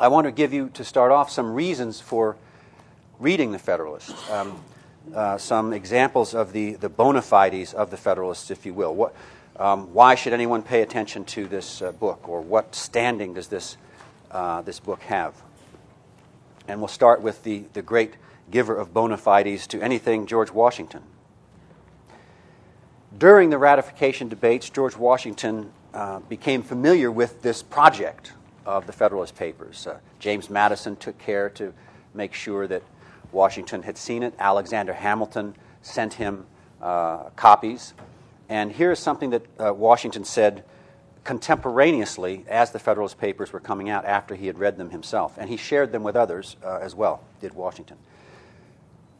[0.00, 2.36] I want to give you, to start off, some reasons for
[3.18, 4.62] reading the Federalist, um,
[5.14, 8.94] uh, some examples of the, the bona fides of the Federalists, if you will.
[8.94, 9.14] What,
[9.56, 13.76] um, why should anyone pay attention to this uh, book, or what standing does this,
[14.30, 15.34] uh, this book have?
[16.66, 18.14] And we'll start with the, the great
[18.50, 21.02] giver of bona fides to anything, George Washington.
[23.16, 28.32] During the ratification debates, George Washington uh, became familiar with this project
[28.66, 29.86] of the Federalist Papers.
[29.86, 31.72] Uh, James Madison took care to
[32.14, 32.82] make sure that
[33.32, 34.34] Washington had seen it.
[34.38, 36.46] Alexander Hamilton sent him
[36.80, 37.94] uh, copies.
[38.48, 40.64] And here's something that uh, Washington said
[41.24, 45.36] contemporaneously as the Federalist Papers were coming out after he had read them himself.
[45.38, 47.96] And he shared them with others uh, as well, did Washington.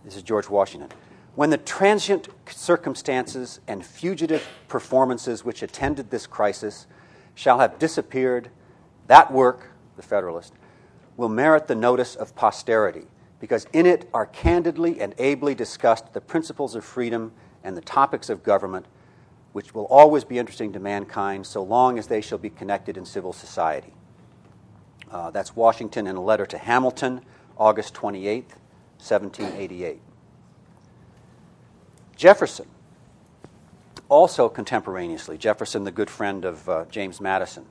[0.04, 0.88] This is George Washington.
[1.34, 6.86] When the transient circumstances and fugitive performances which attended this crisis
[7.34, 8.50] shall have disappeared,
[9.12, 10.54] that work, the Federalist,
[11.18, 13.02] will merit the notice of posterity,
[13.40, 17.30] because in it are candidly and ably discussed the principles of freedom
[17.62, 18.86] and the topics of government,
[19.52, 23.04] which will always be interesting to mankind so long as they shall be connected in
[23.04, 23.92] civil society.
[25.10, 27.20] Uh, that's Washington in a letter to Hamilton,
[27.58, 28.44] August 28,
[28.96, 30.00] 1788.
[32.16, 32.66] Jefferson,
[34.08, 37.66] also contemporaneously, Jefferson, the good friend of uh, James Madison.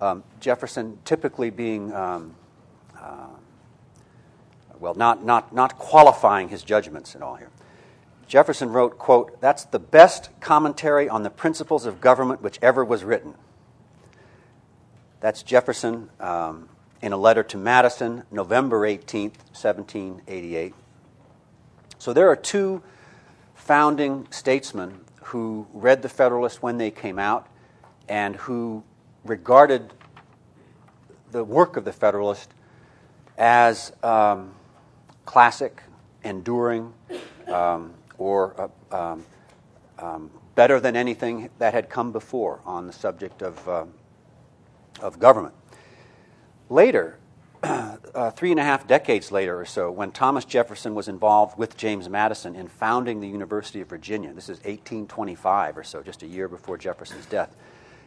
[0.00, 2.34] Um, Jefferson typically being, um,
[2.98, 3.28] uh,
[4.78, 7.50] well, not, not, not qualifying his judgments and all here.
[8.26, 13.04] Jefferson wrote, quote, that's the best commentary on the principles of government which ever was
[13.04, 13.34] written.
[15.20, 16.68] That's Jefferson um,
[17.00, 20.74] in a letter to Madison, November 18th, 1788.
[21.98, 22.82] So there are two
[23.54, 27.48] founding statesmen who read the Federalist when they came out
[28.08, 28.84] and who
[29.26, 29.92] regarded
[31.32, 32.50] the work of the Federalist
[33.36, 34.54] as um,
[35.24, 35.82] classic,
[36.24, 36.92] enduring,
[37.48, 39.24] um, or uh, um,
[39.98, 43.84] um better than anything that had come before on the subject of, uh,
[45.00, 45.54] of government.
[46.68, 47.18] Later,
[47.62, 51.76] uh, three and a half decades later or so, when Thomas Jefferson was involved with
[51.76, 56.26] James Madison in founding the University of Virginia, this is 1825 or so, just a
[56.26, 57.54] year before Jefferson's death.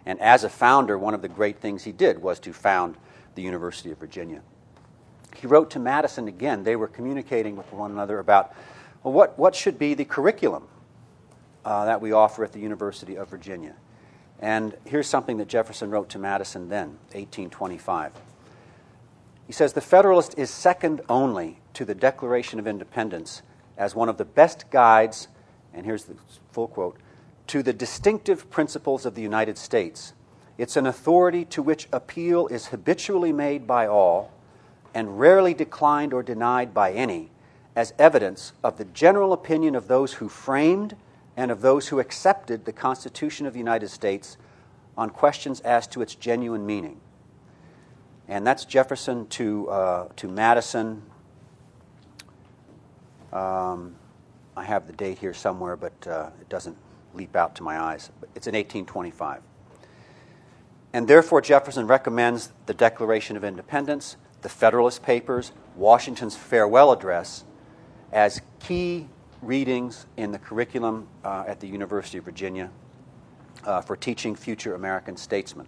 [0.09, 2.97] And as a founder, one of the great things he did was to found
[3.36, 4.42] the University of Virginia.
[5.36, 6.64] He wrote to Madison again.
[6.64, 8.56] They were communicating with one another about
[9.03, 10.68] well, what, what should be the curriculum
[11.64, 13.75] uh, that we offer at the University of Virginia.
[14.40, 18.12] And here's something that Jefferson wrote to Madison then, 1825.
[19.46, 23.44] He says the Federalist is second only to the Declaration of Independence
[23.78, 25.28] as one of the best guides,
[25.72, 26.16] and here's the
[26.52, 26.98] full quote,
[27.50, 30.14] to the distinctive principles of the United States.
[30.58, 34.32] It's an authority to which appeal is habitually made by all
[34.94, 37.30] and rarely declined or denied by any
[37.76, 40.96] as evidence of the general opinion of those who framed
[41.38, 44.38] and of those who accepted the Constitution of the United States
[44.98, 47.00] on questions as to its genuine meaning
[48.30, 51.02] and that's Jefferson to, uh, to Madison.
[53.34, 53.96] Um,
[54.56, 56.78] I have the date here somewhere, but uh, it doesn't
[57.14, 58.12] leap out to my eyes.
[58.36, 59.42] It's in 1825.
[60.94, 67.44] And therefore, Jefferson recommends the Declaration of Independence, the Federalist Papers, Washington's farewell address
[68.12, 69.08] as key
[69.42, 72.69] readings in the curriculum uh, at the University of Virginia
[73.66, 75.68] uh, for teaching future American statesmen.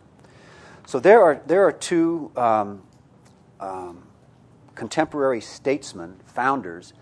[0.87, 2.81] So there are, there are two um,
[3.59, 4.03] um,
[4.75, 6.93] contemporary statesmen, founders,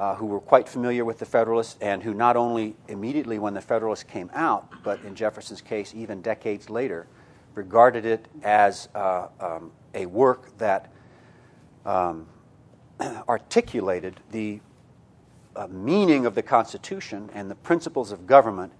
[0.00, 3.60] uh, who were quite familiar with the Federalists and who not only immediately when the
[3.60, 7.06] Federalists came out, but in Jefferson's case, even decades later,
[7.54, 10.90] regarded it as uh, um, a work that
[11.84, 12.26] um,
[13.28, 14.60] articulated the
[15.54, 18.72] uh, meaning of the Constitution and the principles of government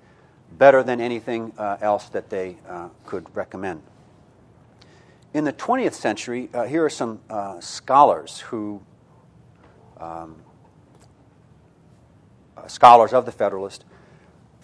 [0.53, 3.82] better than anything uh, else that they uh, could recommend.
[5.34, 7.21] In the 20th century, uh, here are some
[7.60, 8.80] scholars who,
[9.98, 10.36] um,
[12.60, 13.84] Uh, scholars of the Federalist,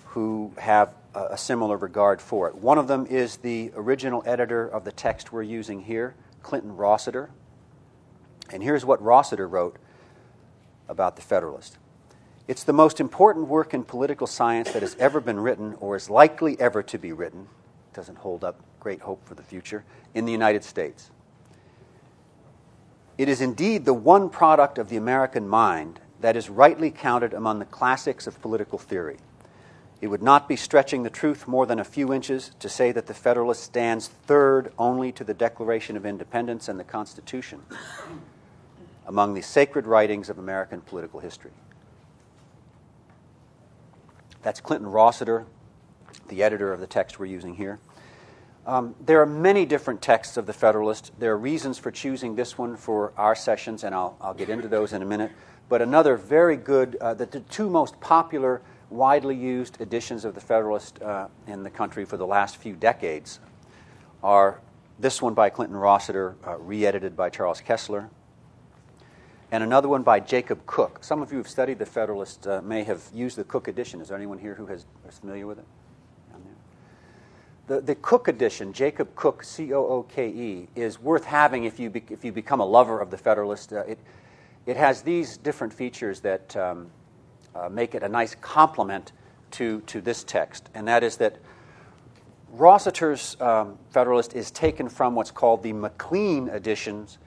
[0.06, 2.54] who have a, a, similar regard for it.
[2.54, 7.30] One of them is the original editor of the text we're using here, Clinton Rossiter.
[8.52, 9.76] And here's what Rossiter wrote
[10.88, 11.78] about the Federalist.
[12.48, 16.10] It's the most important work in political science that has ever been written or is
[16.10, 17.48] likely ever to be written.
[17.92, 19.84] Doesn't hold up great hope for the future
[20.14, 21.10] in the United States.
[23.18, 27.58] It is indeed the one product of the American mind that is rightly counted among
[27.58, 29.18] the classics of political theory.
[30.00, 33.06] It would not be stretching the truth more than a few inches to say that
[33.06, 37.62] the Federalist stands third only to the Declaration of Independence and the Constitution
[39.06, 41.52] among the sacred writings of American political history.
[44.42, 45.46] That's Clinton Rossiter,
[46.28, 47.78] the editor of the text we're using here.
[48.66, 51.12] Um, there are many different texts of the Federalist.
[51.20, 54.66] There are reasons for choosing this one for our sessions, and I'll, I'll get into
[54.66, 55.30] those in a minute.
[55.68, 60.40] But another very good, uh, the, the, two most popular, widely used editions of the
[60.40, 63.40] Federalist uh, in the country for the last few decades
[64.22, 64.60] are
[64.98, 68.08] this one by Clinton Rossiter, uh, re edited by Charles Kesler,
[69.50, 71.02] and another one by Jacob Cooke.
[71.02, 74.00] Some of you who've studied the Federalist uh, may have used the Cooke edition.
[74.00, 75.64] Is there anyone here who has, is familiar with it?
[77.66, 81.80] The, the Cooke edition, Jacob Cooke, C O O K E, is worth having if
[81.80, 83.72] you, be, if you become a lover of the Federalist.
[83.72, 83.98] Uh, it,
[84.66, 86.90] it has these different features that um,
[87.54, 89.12] uh, make it a nice complement
[89.52, 91.38] to, to this text, and that is that
[92.50, 97.18] Rossiter's um, Federalist is taken from what's called the McLean editions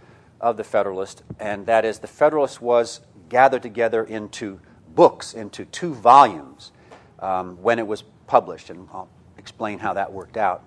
[0.41, 4.59] of the Federalist, and that is the Federalist was gathered together into
[4.95, 6.71] books, into two volumes,
[7.19, 8.69] um, when it was published.
[8.69, 10.63] And I'll explain how that worked out.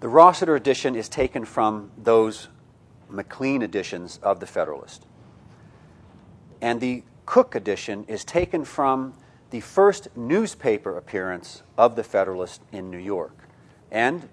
[0.00, 2.48] The Rossiter edition is taken from those
[3.14, 5.06] McLean editions of the Federalist.
[6.60, 9.14] And the Cooke edition is taken from
[9.50, 13.36] the first newspaper appearance of the Federalist in New York.
[13.90, 14.28] And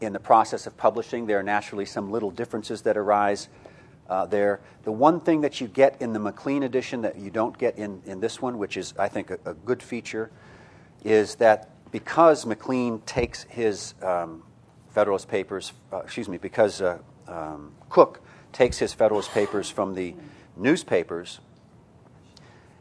[0.00, 3.48] in the process of publishing, there are naturally some little differences that arise
[4.08, 4.60] uh, there.
[4.84, 8.02] The one thing that you get in the McLean edition that you don't get in,
[8.06, 10.30] in this one, which is, I think, a, a good feature,
[11.04, 14.42] is that because McLean takes his um,
[14.90, 16.98] Federalist papers, uh, excuse me, because uh,
[17.28, 18.20] um, Cooke
[18.52, 20.14] takes his Federalist papers from the
[20.56, 21.40] newspapers,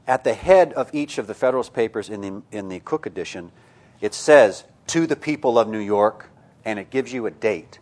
[0.08, 3.52] at the head of each of the Federalist papers in the, in the Cooke edition,
[4.00, 6.30] it says, To the people of New York,
[6.64, 7.80] and it gives you a date.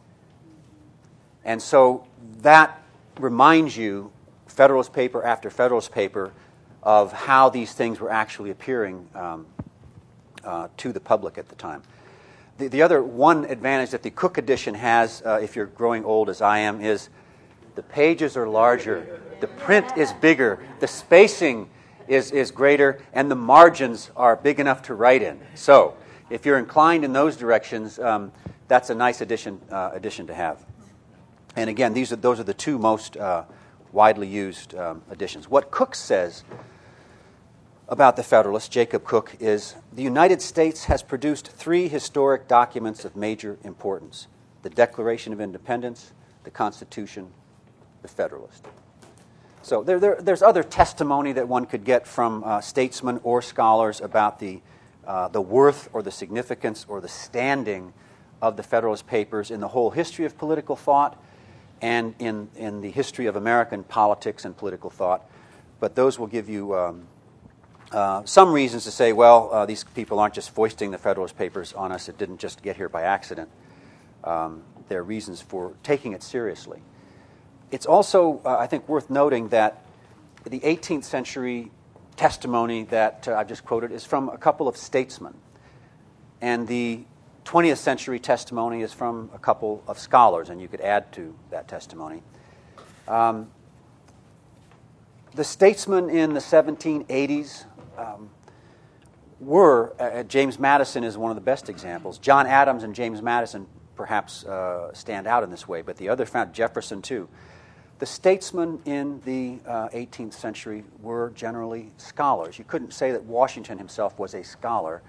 [1.44, 2.08] And so
[2.42, 2.82] that
[3.20, 4.12] reminds you,
[4.48, 6.34] Federalist paper after Federalist paper,
[6.82, 9.46] of how these things were actually appearing um,
[10.44, 11.84] uh, to the public at the time.
[12.58, 16.30] The, the other one advantage that the Cooke edition has, uh, if you're growing old
[16.30, 17.10] as I am, is
[17.76, 21.70] the pages are larger, the print is bigger, the spacing
[22.08, 25.40] is, is greater, and the margins are big enough to write in.
[25.56, 25.98] So,
[26.30, 28.32] if you're inclined in those directions, um,
[28.70, 30.66] that's a nice addition, uh, addition to have.
[31.58, 33.44] And again, these are, those are the two most uh,
[33.92, 35.50] widely used um, additions.
[35.50, 36.46] What Cooke says
[37.88, 43.16] about the Federalist, Jacob Cooke, is the United States has produced three historic documents of
[43.16, 44.28] major importance
[44.64, 46.12] the Declaration of Independence,
[46.44, 47.28] the Constitution,
[48.02, 48.66] the Federalist.
[49.62, 54.02] So there, there, there's other testimony that one could get from uh, statesmen or scholars
[54.02, 54.62] about the,
[55.06, 57.94] uh, the worth or the significance or the standing
[58.42, 61.22] of the Federalist Papers in the whole history of political thought
[61.80, 65.30] and in, in the history of American politics and political thought.
[65.80, 67.08] But those will give you um,
[67.92, 71.74] uh, some reasons to say, well, uh, these people aren't just foisting the Federalist Papers
[71.74, 73.50] on us, it didn't just get here by accident.
[74.24, 76.82] Um, there are reasons for taking it seriously.
[77.72, 79.84] It's also, uh, I think, worth noting that
[80.44, 81.72] the 18th century
[82.16, 85.34] testimony that uh, I've just quoted is from a couple of statesmen.
[86.42, 87.02] And the
[87.46, 91.68] 20th century testimony is from a couple of scholars, and you could add to that
[91.68, 92.22] testimony.
[93.08, 93.50] Um,
[95.36, 97.66] the statesmen in the 1780s
[97.98, 98.30] um,
[99.40, 102.18] were, uh, uh, James Madison is one of the best examples.
[102.18, 106.26] John Adams and James Madison perhaps uh, stand out in this way, but the other
[106.26, 107.28] found Jefferson too.
[108.00, 112.60] The statesmen in the uh, 18th century were generally scholars.
[112.60, 115.02] You couldn't say that Washington himself was a scholar,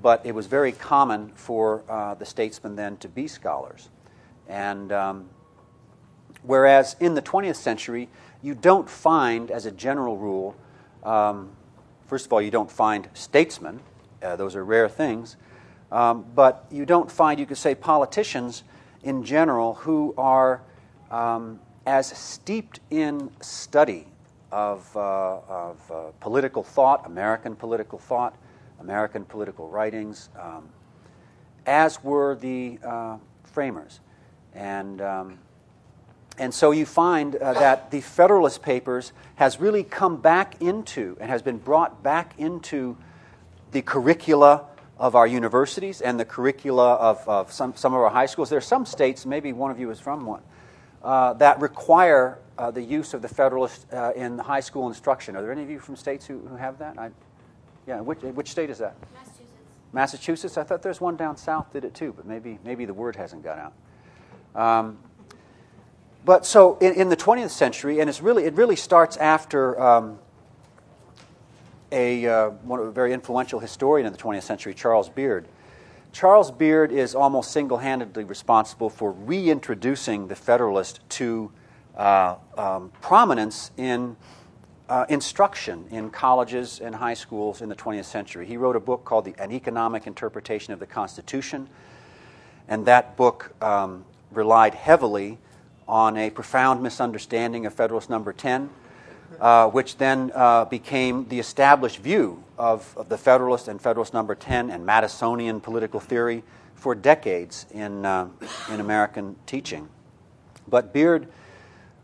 [0.00, 3.90] but it was very common for uh, the statesmen then to be scholars.
[4.48, 5.28] And um,
[6.42, 8.08] whereas in the 20th century,
[8.42, 10.56] you don't find, as a general rule,
[11.02, 11.50] um,
[12.10, 13.78] First of all, you don't find statesmen,
[14.20, 15.36] uh, those are rare things.
[15.92, 18.64] Um, but you don't find, you could say, politicians
[19.04, 20.60] in general who are
[21.12, 24.08] um, as steeped in study
[24.50, 28.34] of, uh, of uh, political thought, American political thought,
[28.80, 30.68] American political writings, um,
[31.64, 34.00] as were the uh, framers.
[34.52, 35.38] And um,
[36.40, 41.28] and so you find uh, that the Federalist Papers has really come back into and
[41.30, 42.96] has been brought back into
[43.72, 44.64] the curricula
[44.98, 48.48] of our universities and the curricula of, of some, some of our high schools.
[48.48, 50.40] There are some states, maybe one of you is from one,
[51.04, 55.36] uh, that require uh, the use of the Federalist uh, in high school instruction.
[55.36, 56.98] Are there any of you from states who, who have that?
[56.98, 57.10] I,
[57.86, 58.96] Yeah, which, which state is that?
[59.12, 59.46] Massachusetts.
[59.92, 60.56] Massachusetts.
[60.56, 63.42] I thought there's one down south did it too, but maybe maybe the word hasn't
[63.42, 63.72] got out.
[64.54, 64.98] Um,
[66.24, 70.18] but so in, in, the 20th century, and it's really it really starts after um,
[71.92, 75.46] a uh, one of a very influential historian in the 20th century, Charles Beard.
[76.12, 81.52] Charles Beard is almost single-handedly responsible for reintroducing the Federalist to
[81.96, 84.16] uh, um, prominence in
[84.88, 88.44] uh, instruction in colleges and high schools in the 20th century.
[88.44, 91.68] He wrote a book called the, An Economic Interpretation of the Constitution,
[92.66, 95.38] and that book um, relied heavily
[95.90, 98.70] on a profound misunderstanding of Federalist Number 10,
[99.40, 104.36] uh, which then uh, became the established view of, of, the Federalist and Federalist Number
[104.36, 106.44] 10 and Madisonian political theory
[106.76, 108.28] for decades in, uh,
[108.70, 109.88] in American teaching.
[110.68, 111.26] But Beard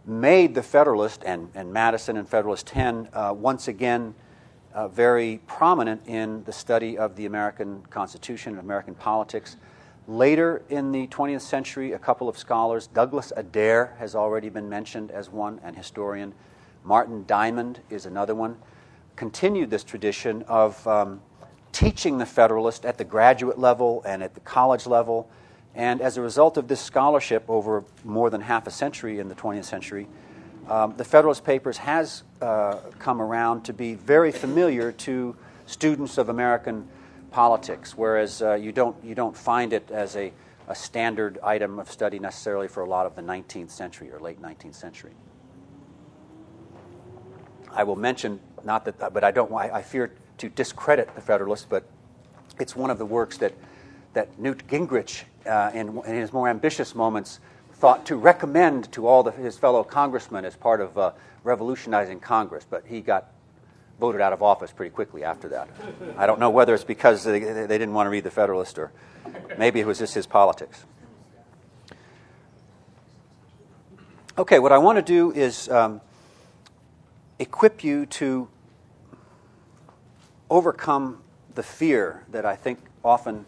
[0.05, 4.15] made the Federalist and, and Madison and Federalist 10 uh, once again
[4.75, 9.57] uh, very prominent in the study of the American Constitution and American politics.
[10.09, 15.11] Later in the 20th century, a couple of scholars, Douglas Adair has already been mentioned
[15.11, 16.33] as one, an historian.
[16.85, 18.57] Martin Diamond is another one.
[19.17, 21.21] Continued this tradition of um,
[21.73, 25.29] teaching the Federalist at the graduate level and at the college level
[25.77, 29.35] and as a result of this scholarship over more than half a century in the
[29.35, 30.07] 20th century,
[30.69, 35.37] um, the Federalist Papers has uh, come around to be very familiar to
[35.67, 36.89] students of American
[37.37, 40.33] politics, whereas uh, you, don't, you don't find it as a,
[40.69, 44.41] a standard item of study necessarily for a lot of the 19th century or late
[44.41, 45.13] 19th century.
[47.71, 51.85] I will mention, not that, but I don't, I fear to discredit the Federalist, but
[52.59, 53.53] it's one of the works that
[54.15, 57.41] that Newt Gingrich, uh, in, in, his more ambitious moments,
[57.75, 61.13] thought to recommend to all the, his fellow congressmen as part of uh,
[61.45, 63.31] revolutionizing Congress, but he got
[63.99, 65.69] voted out of office pretty quickly after that.
[66.17, 68.93] I don't know whether it's because they, they didn't want to read the Federalist or
[69.59, 70.85] maybe it was just his politics.
[74.39, 76.03] Okay, what I want to do is um,
[77.39, 78.49] equip you to
[80.51, 81.23] overcome
[81.55, 83.47] the fear that I think often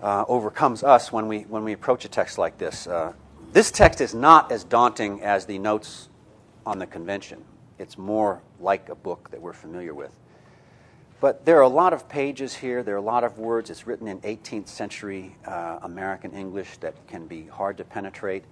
[0.00, 2.86] uh, overcomes us when we, when we approach a text like this.
[2.86, 3.12] Uh,
[3.52, 6.08] this text is not as daunting as the notes
[6.64, 7.44] on the convention.
[7.80, 10.14] It's more like a book that we're familiar with.
[11.20, 13.70] But there are a lot of pages here, there are a lot of words.
[13.70, 18.44] It's written in 18th century uh, American English that can be hard to penetrate.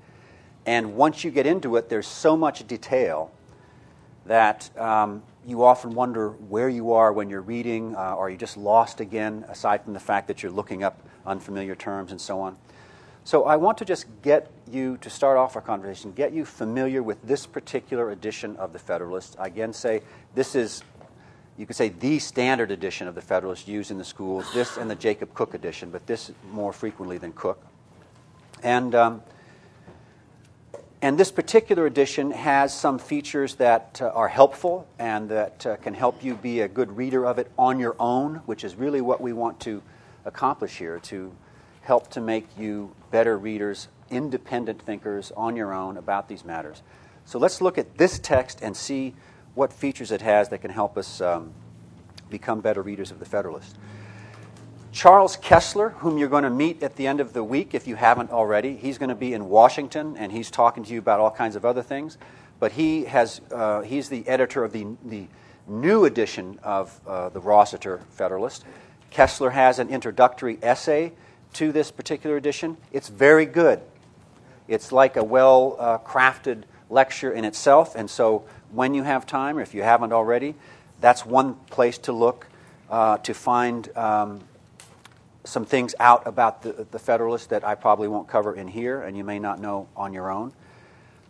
[0.66, 3.30] And once you get into it, there's so much detail
[4.26, 7.94] that um, you often wonder where you are when you're reading.
[7.96, 11.74] Uh, are you just lost again, aside from the fact that you're looking up unfamiliar
[11.74, 12.56] terms and so on?
[13.28, 17.02] So I want to just get you, to start off our conversation, get you familiar
[17.02, 19.36] with this particular edition of the Federalist.
[19.38, 20.00] I again say
[20.34, 20.82] this is,
[21.58, 24.90] you could say, the standard edition of the Federalist used in the schools, this and
[24.90, 27.62] the Jacob Cooke edition, but this more frequently than Cooke.
[28.62, 29.22] And um,
[31.02, 35.92] and this particular edition has some features that uh, are helpful and that uh, can
[35.92, 39.20] help you be a good reader of it on your own, which is really what
[39.20, 39.82] we want to
[40.24, 41.30] accomplish here to
[41.88, 46.82] help to make you better readers, independent thinkers on your own about these matters.
[47.24, 49.14] So let's look at this text and see
[49.54, 51.50] what features it has that can help us um,
[52.28, 53.74] become better readers of the Federalist.
[54.92, 57.96] Charles Kesler, whom you're going to meet at the end of the week if you
[57.96, 61.30] haven't already, he's going to be in Washington and he's talking to you about all
[61.30, 62.18] kinds of other things.
[62.60, 65.26] But he has, uh, he's the editor of the, the
[65.66, 68.66] new edition of uh, the Rossiter Federalist.
[69.10, 71.12] Kesler has an introductory essay
[71.54, 72.76] to this particular edition.
[72.92, 73.80] It's very good.
[74.66, 77.94] It's like a well uh, crafted lecture in itself.
[77.94, 80.54] And so when you have time, or if you haven't already,
[81.00, 82.46] that's one place to look
[82.90, 84.40] uh, to find um,
[85.44, 89.16] some things out about the, the Federalist that I probably won't cover in here, and
[89.16, 90.52] you may not know on your own.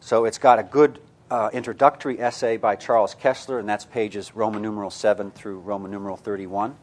[0.00, 4.62] So it's got a good uh, introductory essay by Charles Kesler, and that's pages Roman
[4.62, 6.76] numeral 7 through Roman numeral 31.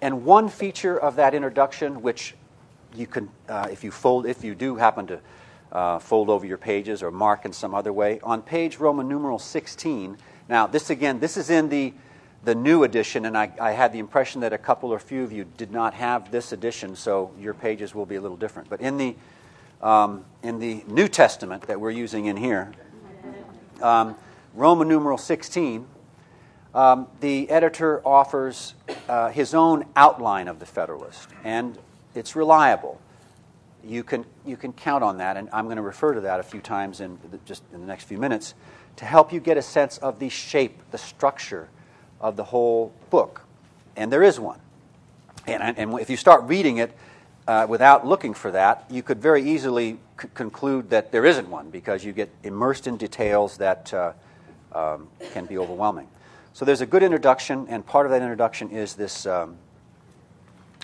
[0.00, 2.34] And one feature of that introduction, which
[2.94, 5.20] you can, uh, if you fold, if you do happen to
[5.72, 9.38] uh, fold over your pages or mark in some other way, on page Roman numeral
[9.38, 10.16] 16.
[10.48, 11.92] Now, this again, this is in the
[12.44, 15.32] the new edition, and I, I, had the impression that a couple or few of
[15.32, 18.70] you did not have this edition, so your pages will be a little different.
[18.70, 19.16] But in the,
[19.82, 22.72] um, in the New Testament that we're using in here,
[23.82, 24.14] um,
[24.54, 25.86] Roman numeral 16,
[26.74, 28.74] um, the editor offers
[29.08, 31.78] uh, his own outline of the Federalist, and
[32.14, 33.00] it's reliable.
[33.84, 36.42] You can, you can count on that, and I'm going to refer to that a
[36.42, 38.54] few times in the, just in the next few minutes
[38.96, 41.68] to help you get a sense of the shape, the structure,
[42.20, 43.42] of the whole book.
[43.96, 44.58] And there is one.
[45.46, 46.92] And, and if you start reading it
[47.46, 51.70] uh, without looking for that, you could very easily c- conclude that there isn't one
[51.70, 54.12] because you get immersed in details that uh,
[54.72, 56.08] um, can be overwhelming.
[56.58, 59.58] So there's a good introduction, and part of that introduction is this, um,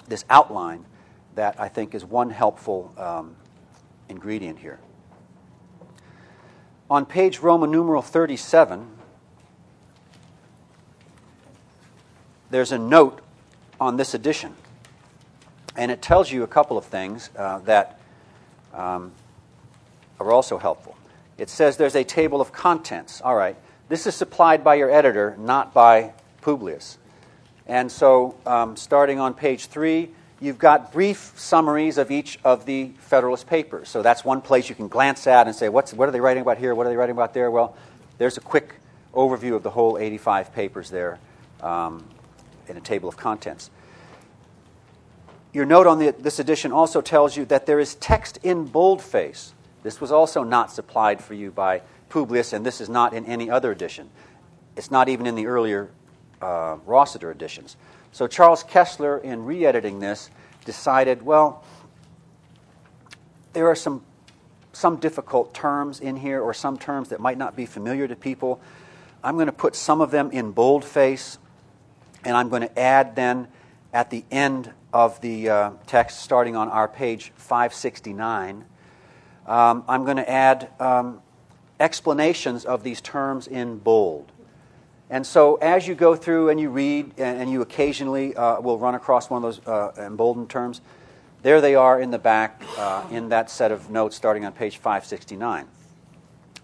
[0.07, 0.85] this outline
[1.35, 3.35] that I think is one helpful um,
[4.09, 4.79] ingredient here.
[6.89, 8.87] On page Roman numeral 37,
[12.51, 13.21] there's a note
[13.81, 14.55] on this edition,
[15.77, 17.99] and it tells you a couple of things uh, that
[18.73, 19.11] um,
[20.21, 20.97] are also helpful.
[21.37, 23.21] It says there's a table of contents.
[23.21, 23.57] All right,
[23.89, 26.99] this is supplied by your editor, not by Publius.
[27.67, 30.11] And so, um, starting on page three,
[30.41, 33.89] you've got brief summaries of each of the Federalist papers.
[33.89, 36.43] So that's one place you can glance at and say, What's, what are they writing
[36.43, 36.75] about here?
[36.75, 37.51] What are they writing about there?
[37.51, 37.77] Well,
[38.19, 38.75] there's a quick
[39.15, 41.19] overview of the whole 85 papers there
[41.63, 42.05] um,
[42.69, 43.71] in a table of contents.
[45.53, 49.55] Your note on the, this edition also tells you that there is text in boldface.
[49.85, 51.83] This was also not supplied for you by
[52.15, 54.09] Publius, and this is not in any other edition.
[54.77, 55.91] It's not even in the earlier
[56.41, 57.77] uh, Rossiter editions.
[58.13, 60.31] So Charles Kesler, in re editing this,
[60.65, 61.65] decided well,
[63.53, 64.05] there are some,
[64.73, 68.61] some difficult terms in here, or some terms that might not be familiar to people.
[69.25, 71.39] I'm going to put some of them in boldface,
[72.25, 73.49] and I'm going to add then
[73.93, 78.65] at the end of the uh, text, starting on our page 569,
[79.49, 81.21] um, I'm going to add um,
[81.81, 84.31] explanations of these terms in bold.
[85.11, 88.95] And so, as you go through and you read, and you occasionally uh, will run
[88.95, 90.81] across one of those uh, emboldened terms,
[91.43, 94.79] there they are in the back uh, in that set of notes starting on page
[94.79, 95.67] 569.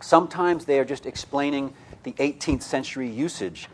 [0.00, 3.68] Sometimes they are just explaining the 18th century usage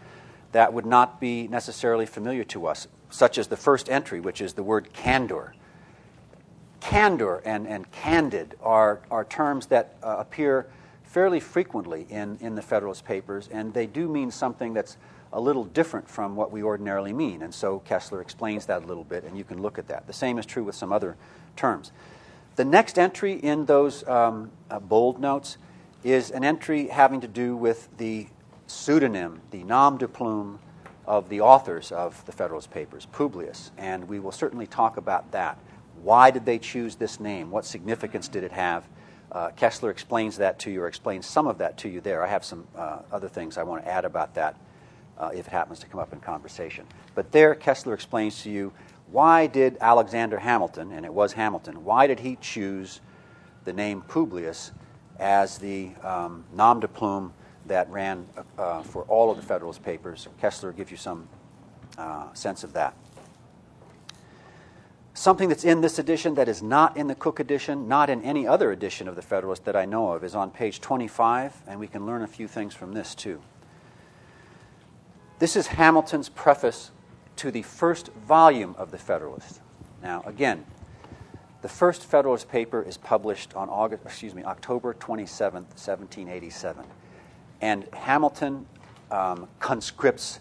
[0.51, 4.55] that would not be necessarily familiar to us, such as the first entry, which is
[4.55, 5.55] the word candor.
[6.81, 10.67] Candor and, and candid are, are terms that uh, appear
[11.17, 14.99] fairly frequently in, in the Federalist Papers, and they do mean something that's
[15.33, 17.41] a little different from what we ordinarily mean.
[17.41, 20.07] And so Kesler explains that a little bit, and you can look at that.
[20.07, 21.17] The same is true with some other
[21.57, 21.91] terms.
[22.57, 25.57] The next entry in those um, uh, bold notes
[26.05, 28.27] is an entry having to do with the
[28.67, 30.59] pseudonym, the nom de plume
[31.07, 35.57] of the authors of the Federalist Papers, Publius, and we will certainly talk about that.
[36.03, 37.51] Why did they choose this name?
[37.51, 38.87] What significance did it have?
[39.37, 42.25] Uh, Kesler explains that to you, or explains some of that to you there.
[42.25, 44.57] I have some uh, other things I want to add about that
[45.19, 46.87] uh, if it happens to come up in conversation.
[47.15, 48.73] But there, Kesler explains to you
[49.13, 53.03] why did Alexander Hamilton, and it was Hamilton, why did he choose
[53.67, 54.71] the name Publius
[55.19, 57.35] as the um, nom de plume
[57.67, 58.25] that ran
[58.57, 60.29] uh, for all of the Federalist Papers?
[60.43, 61.29] Kesler gives you some
[61.99, 62.95] uh, sense of that.
[65.17, 68.47] Something that's in this edition that is not in the Cooke edition, not in any
[68.47, 71.87] other edition of the Federalist that I know of, is on page 25, and we
[71.87, 73.41] can learn a few things from this too.
[75.39, 76.91] This is Hamilton's preface
[77.37, 79.63] to the first volume of the Federalist.
[80.03, 80.67] Now, again,
[81.63, 86.85] the first Federalist paper is published on August, excuse me, October 27, 1787.
[87.63, 88.67] And Hamilton
[89.11, 90.41] um, conscripts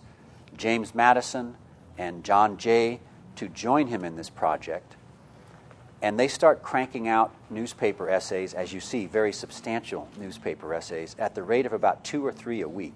[0.58, 1.56] James Madison
[1.98, 3.00] and John Jay
[3.36, 4.96] to join him in this project.
[6.02, 11.36] And they start cranking out newspaper essays, as you see, very substantial newspaper essays, at
[11.36, 12.94] the rate of about two or three a week.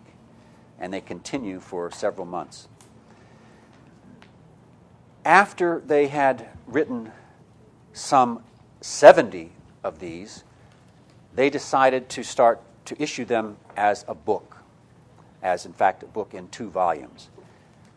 [0.80, 2.68] And they continue for several months.
[5.26, 7.12] After they had written
[7.94, 8.44] some
[8.82, 9.52] 70
[9.84, 10.44] of these,
[11.34, 14.58] they decided to start to issue them as a book,
[15.42, 17.30] as in fact a book in two volumes.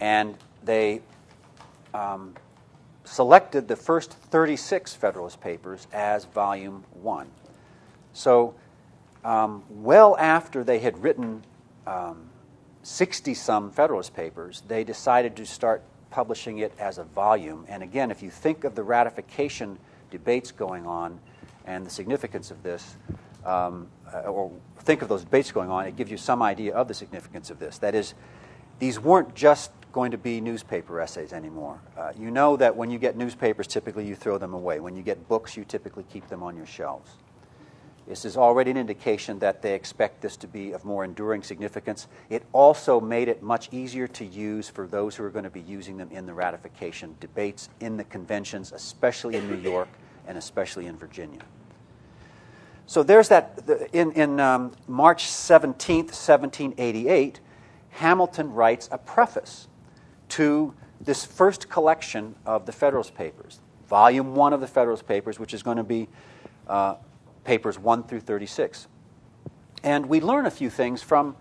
[0.01, 1.03] And they
[1.95, 2.35] um,
[3.05, 7.29] selected the first 36 Federalist Papers as Volume 1.
[8.13, 8.55] So,
[9.25, 11.43] um, well after they had written
[12.83, 17.65] 60 um, some Federalist Papers, they decided to start publishing it as a volume.
[17.69, 19.79] And again, if you think of the ratification
[20.11, 21.19] debates going on
[21.65, 22.97] and the significance of this,
[23.45, 26.87] um, uh, or think of those debates going on, it gives you some idea of
[26.87, 27.79] the significance of this.
[27.79, 28.15] That is,
[28.79, 31.81] these weren't just going to be newspaper essays anymore.
[31.97, 34.81] Uh, you know that when you get newspapers, typically you throw them away.
[34.81, 37.11] When you get books, you typically keep them on your shelves.
[38.07, 42.09] This is already an indication that they expect this to be of more enduring significance.
[42.31, 45.61] It also made it much easier to use for those who are going to be
[45.61, 49.89] using them in the ratification debates in the conventions, especially in New York
[50.27, 51.43] and especially in Virginia.
[52.87, 53.63] So there's that.
[53.93, 57.41] In, in um, March 17th, 1788,
[57.91, 59.69] Hamilton writes a preface
[60.33, 65.53] to this first collection of the Federalist Papers, volume one of the Federalist Papers, which
[65.53, 66.09] is going to be
[66.69, 66.95] uh,
[67.45, 68.87] papers 1 through 36.
[69.83, 71.37] And we learn a few things from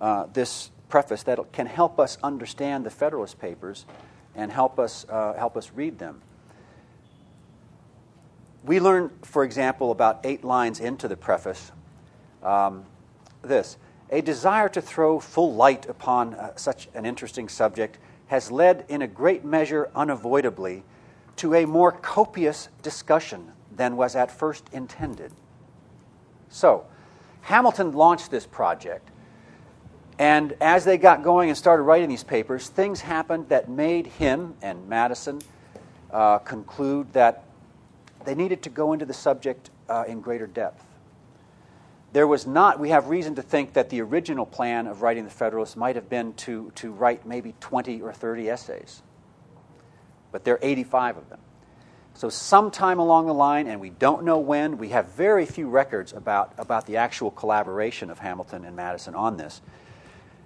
[0.00, 3.86] uh, this preface that can help us understand the Federalist Papers
[4.34, 6.20] and help us, uh, help us read them.
[8.64, 11.70] We learn, for example, about eight lines into the preface
[12.42, 12.84] um,
[13.42, 13.78] this
[14.10, 17.98] A desire to throw full light upon uh, such an interesting subject
[18.28, 20.82] has led, in a great measure, unavoidably,
[21.36, 25.32] to a more copious discussion than was at first intended.
[26.48, 26.86] So,
[27.42, 29.10] Hamilton launched this project,
[30.18, 34.54] and as they got going and started writing these papers, things happened that made him
[34.62, 35.40] and Madison
[36.10, 37.44] uh, conclude that
[38.24, 40.86] they needed to go into the subject uh, in greater depth.
[42.14, 45.30] There was not, we have reason to think that the original plan of writing the
[45.30, 49.02] Federalist might have been to, to write maybe 20 or 30 essays,
[50.30, 51.40] but there are 85 of them.
[52.14, 56.12] So, sometime along the line, and we don't know when, we have very few records
[56.12, 59.60] about, about the actual collaboration of Hamilton and Madison on this.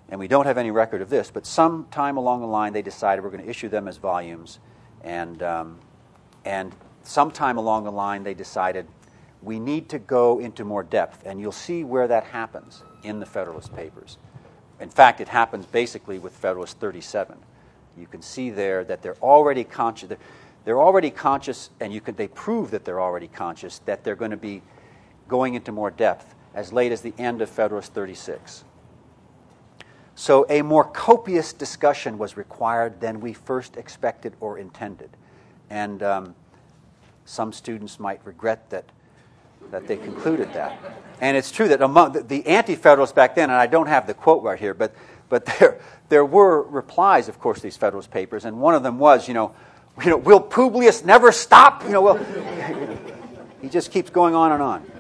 [0.09, 3.23] And we don't have any record of this, but sometime along the line, they decided
[3.23, 4.59] we're going to issue them as volumes.
[5.05, 5.81] And, um,
[6.47, 8.87] and sometime along the line, they decided
[9.43, 11.23] we need to go into more depth.
[11.25, 14.19] And you'll see where that happens in the Federalist Papers.
[14.81, 17.37] In fact, it happens basically with Federalist 37.
[17.97, 20.13] You can see there that they're already conscious
[20.69, 24.33] they're already conscious, and you can, they prove that they're already conscious, that they're going
[24.33, 24.61] to be
[25.27, 28.65] going into more depth as late as the end of Federalist 36.
[30.15, 35.09] So, a more copious discussion was required than we first expected or intended.
[35.71, 36.35] And um,
[37.25, 38.93] some students might regret that,
[39.71, 40.79] that they concluded that.
[41.21, 44.07] And it's true that among the, the anti Federalists back then, and I don't have
[44.07, 44.95] the quote right here, but,
[45.29, 48.99] but there, there were replies, of course, to these Federalist papers, and one of them
[48.99, 49.55] was, you know,
[50.03, 51.83] you know, will Publius never stop?
[51.85, 52.19] You know, well,
[53.63, 54.93] he just keeps going on and on.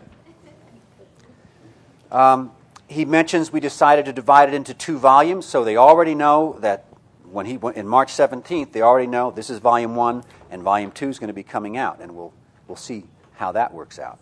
[2.10, 2.52] Um,
[2.88, 6.86] he mentions we decided to divide it into two volumes, so they already know that
[7.30, 11.08] when he in March 17th, they already know this is volume one, and volume two
[11.08, 12.32] is going to be coming out, and we'll
[12.66, 13.04] we'll see
[13.34, 14.18] how that works out.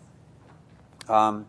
[1.09, 1.45] Um,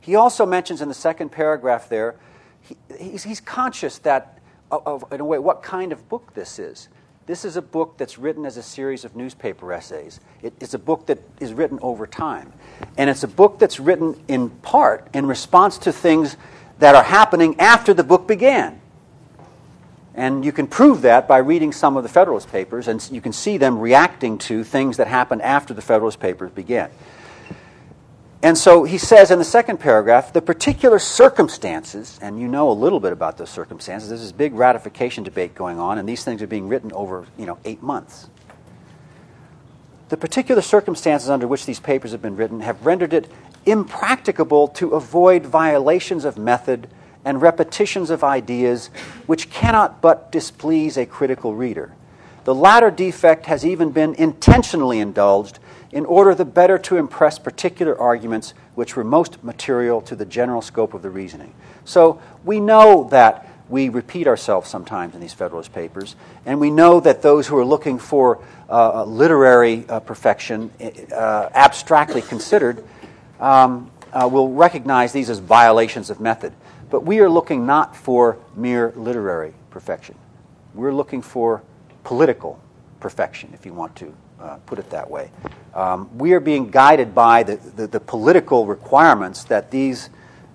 [0.00, 2.16] he also mentions in the second paragraph there,
[2.60, 4.38] he, he's, he's conscious that
[4.70, 6.88] of, of, in a way what kind of book this is.
[7.26, 10.18] This is a book that's written as a series of newspaper essays.
[10.42, 12.52] It, it's a book that is written over time.
[12.96, 16.38] And it's a book that's written in part in response to things
[16.78, 18.80] that are happening after the book began.
[20.14, 23.32] And you can prove that by reading some of the Federalist Papers, and you can
[23.32, 26.90] see them reacting to things that happened after the Federalist Papers began.
[28.42, 32.72] And so he says in the second paragraph the particular circumstances, and you know a
[32.72, 34.08] little bit about those circumstances.
[34.08, 37.46] There's this big ratification debate going on, and these things are being written over you
[37.46, 38.28] know, eight months.
[40.08, 43.30] The particular circumstances under which these papers have been written have rendered it
[43.66, 46.88] impracticable to avoid violations of method
[47.24, 48.86] and repetitions of ideas
[49.26, 51.92] which cannot but displease a critical reader.
[52.44, 55.58] The latter defect has even been intentionally indulged
[55.92, 60.60] in order the better to impress particular arguments which were most material to the general
[60.60, 61.54] scope of the reasoning.
[61.84, 67.00] So we know that we repeat ourselves sometimes in these Federalist Papers, and we know
[67.00, 70.70] that those who are looking for uh, literary uh, perfection,
[71.12, 72.82] uh, abstractly considered,
[73.40, 76.52] um, uh, will recognize these as violations of method.
[76.90, 80.14] But we are looking not for mere literary perfection.
[80.74, 81.62] We're looking for
[82.04, 82.60] political
[83.00, 85.30] perfection, if you want to uh, put it that way.
[85.74, 90.10] Um, we are being guided by the, the, the, political requirements that these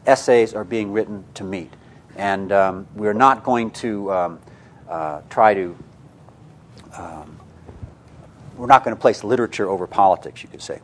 [0.05, 1.71] essays are being written to meet.
[2.15, 4.39] And um, we're not going to um,
[4.89, 5.77] uh, try to,
[6.97, 7.39] um,
[8.57, 10.79] we're not going to place literature over politics, you could say.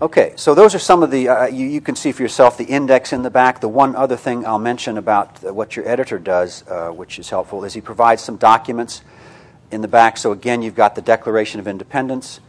[0.00, 2.64] Okay, so those are some of the, uh, you, you, can see for yourself the
[2.64, 3.60] index in the back.
[3.60, 7.64] The one other thing I'll mention about what your editor does, uh, which is helpful,
[7.64, 9.02] is he provides some documents
[9.70, 10.16] in the back.
[10.16, 12.40] So again, you've got the Declaration of Independence,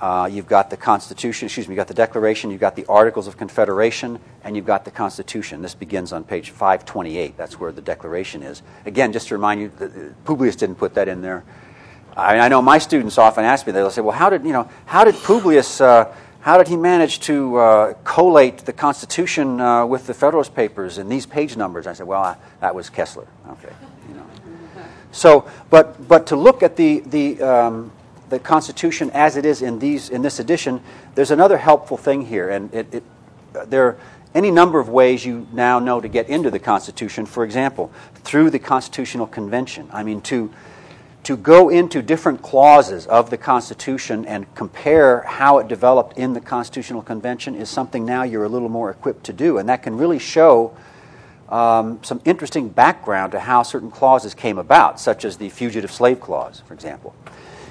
[0.00, 3.26] uh, you've got the Constitution, excuse me, you've got the Declaration, you've got the Articles
[3.26, 5.60] of Confederation, and you've got the Constitution.
[5.60, 7.36] This begins on page 528.
[7.36, 8.62] That's where the Declaration is.
[8.86, 11.42] Again, just to remind you, Publius didn't put that in there.
[12.16, 14.70] I, I know my students often ask me, they'll say, well, how did, you know,
[14.86, 20.06] how did Publius, uh, how did he manage to uh, collate the Constitution uh, with
[20.06, 21.88] the Federalist Papers in these page numbers?
[21.88, 23.26] I said, well, that was Kesler.
[23.50, 23.72] Okay.
[25.12, 27.92] So, but, but to look at the, the, um,
[28.28, 30.82] the Constitution as it is in, these, in this edition,
[31.14, 32.50] there's another helpful thing here.
[32.50, 33.04] And it, it,
[33.66, 33.98] there, are
[34.34, 37.26] any number of ways you now know to get into the Constitution.
[37.26, 39.88] For example, through the Constitutional Convention.
[39.92, 40.52] I mean, to,
[41.24, 46.40] to go into different clauses of the Constitution and compare how it developed in the
[46.40, 49.58] Constitutional Convention is something now you're a little more equipped to do.
[49.58, 50.76] And that can really show
[51.48, 56.20] um, some interesting background to how certain clauses came about, such as the Fugitive Slave
[56.20, 57.14] Clause, for example.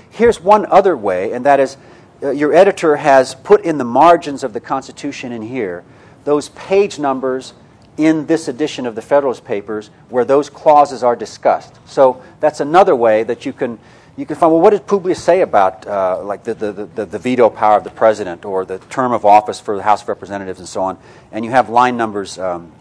[0.10, 1.78] Here's one other way, and that is
[2.24, 5.84] uh, your editor has put in the margins of the Constitution in here
[6.24, 7.54] those page numbers
[7.98, 11.80] in this edition of the Federalist Papers where those clauses are discussed.
[11.86, 13.80] So that's another way that you can
[14.18, 17.20] you can find well what did Publius say about uh, like the, the, the, the,
[17.20, 20.60] veto power of the president or the term of office for the House of Representatives
[20.60, 20.98] and so on,
[21.32, 22.72] and you have line numbers, um,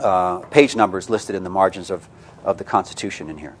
[0.00, 2.08] uh, page numbers listed in the margins of,
[2.44, 3.56] of the Constitution in here.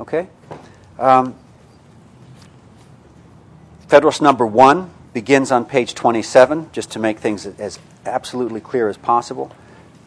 [0.00, 0.28] Okay.
[0.98, 1.34] Um,
[3.88, 8.96] Federalist number one begins on page 27, just to make things as absolutely clear as
[8.96, 9.52] possible.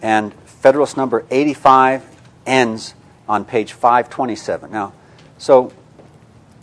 [0.01, 2.03] And Federalist number 85
[2.45, 2.95] ends
[3.29, 4.71] on page 527.
[4.71, 4.93] Now,
[5.37, 5.71] so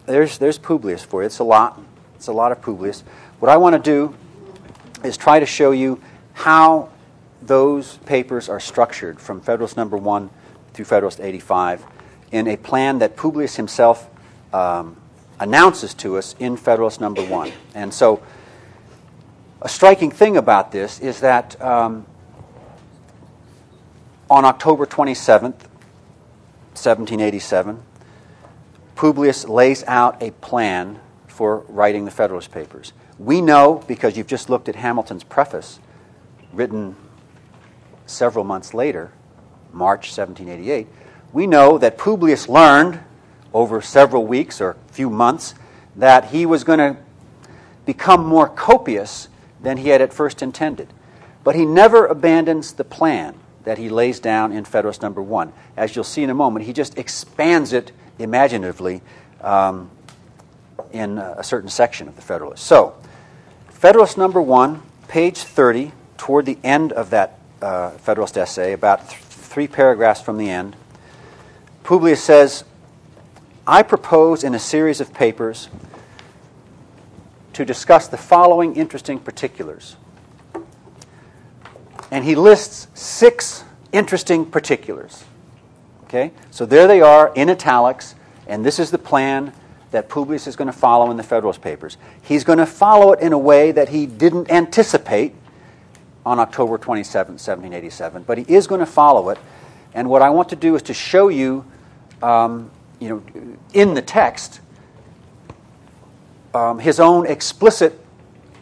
[0.06, 1.26] there's, there's Publius for you.
[1.26, 1.80] It's a lot.
[2.16, 3.02] It's a lot of Publius.
[3.38, 4.14] What I want to do
[5.04, 6.00] is try to show you
[6.42, 6.88] how
[7.40, 10.28] those papers are structured from Federalist number 1
[10.72, 11.85] through Federalist 85
[12.33, 14.11] in a plan that Publius himself
[14.52, 14.96] um,
[15.38, 17.52] announces to us in Federalist number 1.
[17.76, 18.22] And so
[19.61, 22.07] a striking thing about this is that um,
[24.28, 25.68] on October 27th,
[26.74, 27.81] 1787,
[28.96, 32.92] Publius lays out a plan for writing the Federalist Papers.
[33.16, 35.78] We know, because you've just looked at Hamilton's preface,
[36.52, 36.96] written
[38.06, 39.12] several months later,
[39.72, 40.86] March 1788,
[41.32, 43.00] we know that Publius learned
[43.54, 45.54] over several weeks or a few months
[45.96, 46.96] that he was going to
[47.84, 49.28] become more copious
[49.60, 50.88] than he had at first intended.
[51.44, 53.34] But he never abandons the plan
[53.64, 55.52] that he lays down in Federalist number one.
[55.76, 59.02] As you'll see in a moment, he just expands it imaginatively
[59.40, 59.90] um,
[60.92, 62.64] in a certain section of the Federalist.
[62.64, 62.94] So,
[63.68, 69.20] Federalist number one, page 30, toward the end of that uh, Federalist essay, about th-
[69.20, 70.76] three paragraphs from the end,
[71.82, 72.62] Publius says,
[73.66, 75.68] I propose in a series of papers
[77.54, 79.96] to discuss the following interesting particulars.
[82.12, 85.24] And he lists six interesting particulars.
[86.04, 86.30] Okay?
[86.52, 88.14] So there they are in italics,
[88.46, 89.52] and this is the plan
[89.90, 91.96] that Publius is going to follow in the Federalist Papers.
[92.22, 95.35] He's going to follow it in a way that he didn't anticipate
[96.24, 99.38] on October 27, 1787, but he is going to follow it.
[99.94, 101.64] And what I want to do is to show you,
[102.22, 104.61] um, you know, in the text,
[106.54, 107.98] um, his own explicit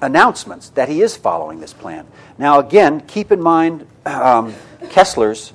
[0.00, 2.06] announcements that he is following this plan.
[2.38, 5.52] Now, again, keep in mind um, Kesler's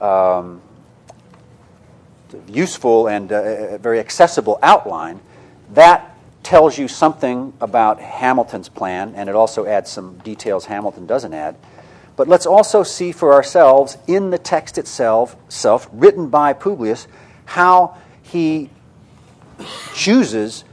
[0.00, 0.60] um,
[2.48, 5.20] useful and uh, very accessible outline.
[5.72, 6.13] That
[6.44, 11.56] tells you something about Hamilton's plan, and it also adds some details Hamilton doesn't add.
[12.16, 17.08] But let's also see for ourselves in the text itself, self, written by Publius,
[17.46, 18.70] how he
[19.94, 20.64] chooses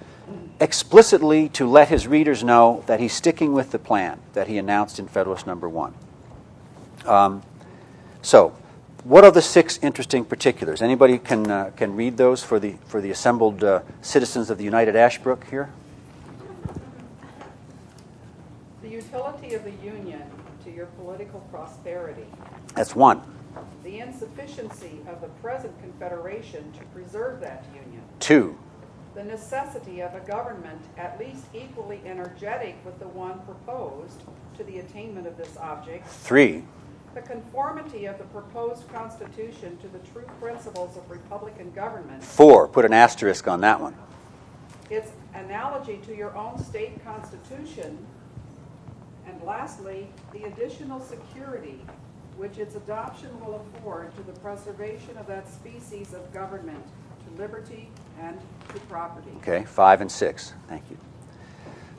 [0.59, 4.99] explicitly to let his readers know that he's sticking with the plan that he announced
[4.99, 5.95] in Federalist Number One.
[7.05, 7.41] Um,
[8.21, 8.55] so,
[9.03, 10.81] what are the six interesting particulars?
[10.81, 14.63] Anybody can uh, can read those for the for the assembled uh, citizens of the
[14.63, 15.69] United Ashbrook here.
[18.81, 20.23] The utility of the Union
[20.63, 22.25] to your political prosperity.
[22.75, 23.21] That's one.
[23.83, 28.03] The insufficiency of the present Confederation to preserve that Union.
[28.19, 28.57] Two
[29.13, 34.21] the necessity of a government at least equally energetic with the one proposed
[34.57, 36.07] to the attainment of this object.
[36.07, 36.63] Three.
[37.13, 42.23] The conformity of the proposed Constitution to the true principles of Republican government.
[42.23, 42.67] Four.
[42.67, 43.95] Put an asterisk on that one.
[44.89, 47.97] Its analogy to your own state constitution.
[49.27, 51.79] And lastly, the additional security
[52.37, 56.83] which its adoption will afford to the preservation of that species of government
[57.25, 59.31] to liberty and to property.
[59.37, 60.53] Okay, five and six.
[60.67, 60.97] Thank you.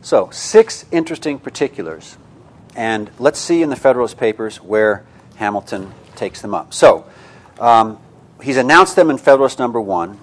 [0.01, 2.17] So, six interesting particulars.
[2.75, 5.05] And let's see in the Federalist Papers where
[5.37, 6.73] Hamilton takes them up.
[6.73, 7.07] So,
[7.59, 7.99] um,
[8.43, 10.19] he's announced them in Federalist number one.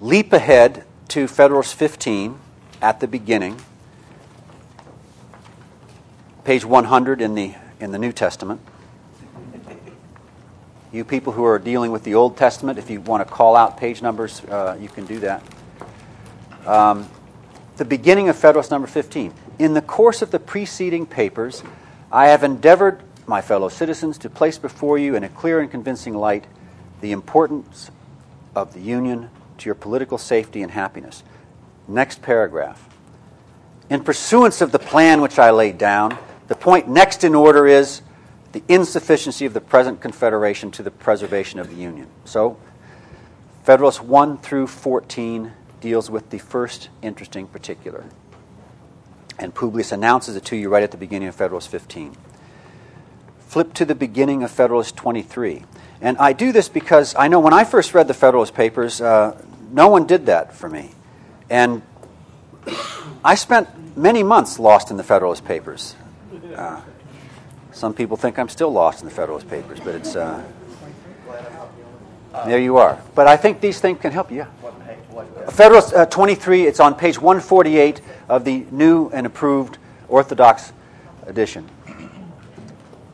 [0.00, 2.38] Leap ahead to Federalist 15
[2.82, 3.60] at the beginning,
[6.44, 8.60] page 100 in the, in the New Testament.
[10.92, 13.76] You people who are dealing with the Old Testament, if you want to call out
[13.76, 15.42] page numbers, uh, you can do that.
[16.66, 17.08] Um,
[17.76, 19.32] the beginning of Federalist number 15.
[19.58, 21.62] In the course of the preceding papers,
[22.12, 26.14] I have endeavored, my fellow citizens, to place before you in a clear and convincing
[26.14, 26.46] light
[27.00, 27.90] the importance
[28.54, 31.22] of the Union to your political safety and happiness.
[31.88, 32.88] Next paragraph.
[33.88, 38.02] In pursuance of the plan which I laid down, the point next in order is
[38.52, 42.08] the insufficiency of the present Confederation to the preservation of the Union.
[42.24, 42.58] So,
[43.64, 48.04] Federalists 1 through 14 deals with the first interesting particular.
[49.38, 52.16] And Publius announces it to you right at the beginning of Federalist 15.
[53.40, 55.64] Flip to the beginning of Federalist 23.
[56.00, 59.40] And I do this because I know when I first read the Federalist Papers, uh,
[59.70, 60.90] no one did that for me.
[61.48, 61.82] And
[63.24, 65.94] I spent many months lost in the Federalist Papers.
[66.54, 66.80] Uh,
[67.72, 70.16] some people think I'm still lost in the Federalist Papers, but it's.
[70.16, 70.42] Uh,
[72.44, 73.00] there you are.
[73.14, 74.38] But I think these things can help you.
[74.38, 75.50] Yeah.
[75.50, 80.72] Federalist uh, 23, it's on page 148 of the new and approved Orthodox
[81.26, 81.68] edition.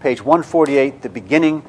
[0.00, 1.62] Page 148, the beginning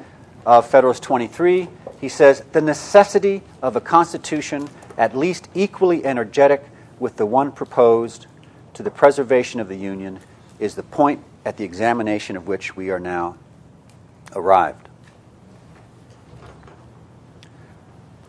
[0.45, 1.67] of Federalist 23,
[2.01, 6.63] he says, The necessity of a constitution at least equally energetic
[6.99, 8.27] with the one proposed
[8.73, 10.19] to the preservation of the Union
[10.59, 13.35] is the point at the examination of which we are now
[14.35, 14.89] arrived.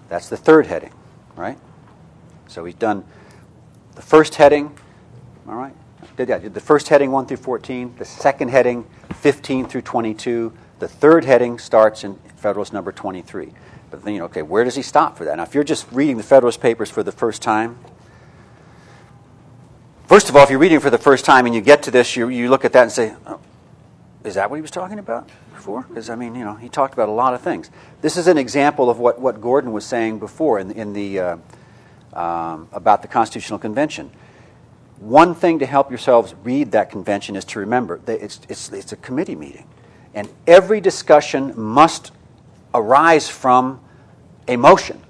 [0.09, 0.93] That's the third heading,
[1.37, 1.59] right?
[2.47, 3.05] So he's done
[3.95, 4.77] the first heading,
[5.49, 5.75] all right?
[6.17, 10.53] Did, yeah, did the first heading 1 through 14, the second heading 15 through 22,
[10.79, 13.53] the third heading starts in Federalist number 23.
[13.91, 15.37] But then, you know, okay, where does he stop for that?
[15.37, 17.79] Now, if you're just reading the Federalist Papers for the first time,
[20.07, 22.17] first of all, if you're reading for the first time and you get to this,
[22.17, 23.41] you, you look at that and say, oh,
[24.25, 25.83] is that what he was talking about before?
[25.83, 27.71] Because, I mean, you know, he talked about a lot of things.
[28.01, 31.37] This is an example of what, what Gordon was saying before in, in the, uh,
[32.15, 34.11] um, about the Constitutional Convention.
[34.99, 38.93] One thing to help yourselves read that convention is to remember that it's, it's, it's
[38.93, 39.67] a committee meeting.
[40.15, 42.13] And every discussion must
[42.73, 43.81] arise from
[44.47, 45.01] a motion.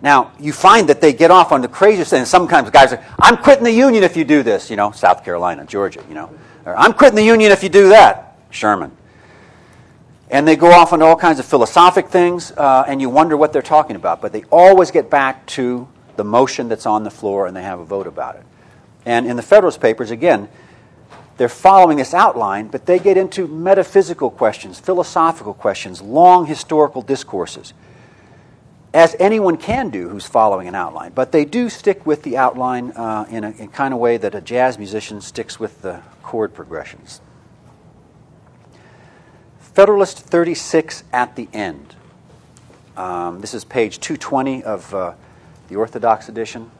[0.00, 2.24] Now, you find that they get off on the craziest thing.
[2.24, 5.64] Sometimes guys are, I'm quitting the union if you do this, you know, South Carolina,
[5.64, 6.30] Georgia, you know.
[6.64, 8.96] Or, I'm quitting the union if you do that, Sherman.
[10.30, 13.52] And they go off on all kinds of philosophic things, uh, and you wonder what
[13.52, 14.20] they're talking about.
[14.20, 17.78] But they always get back to the motion that's on the floor, and they have
[17.78, 18.42] a vote about it.
[19.06, 20.48] And in the Federalist Papers, again,
[21.38, 27.72] they're following this outline, but they get into metaphysical questions, philosophical questions, long historical discourses,
[28.92, 31.12] as anyone can do who's following an outline.
[31.14, 34.34] But they do stick with the outline uh, in a in kind of way that
[34.34, 37.20] a jazz musician sticks with the chord progressions.
[39.60, 41.94] Federalist 36 at the end.
[42.96, 45.12] Um, this is page 220 of uh,
[45.68, 46.70] the Orthodox edition.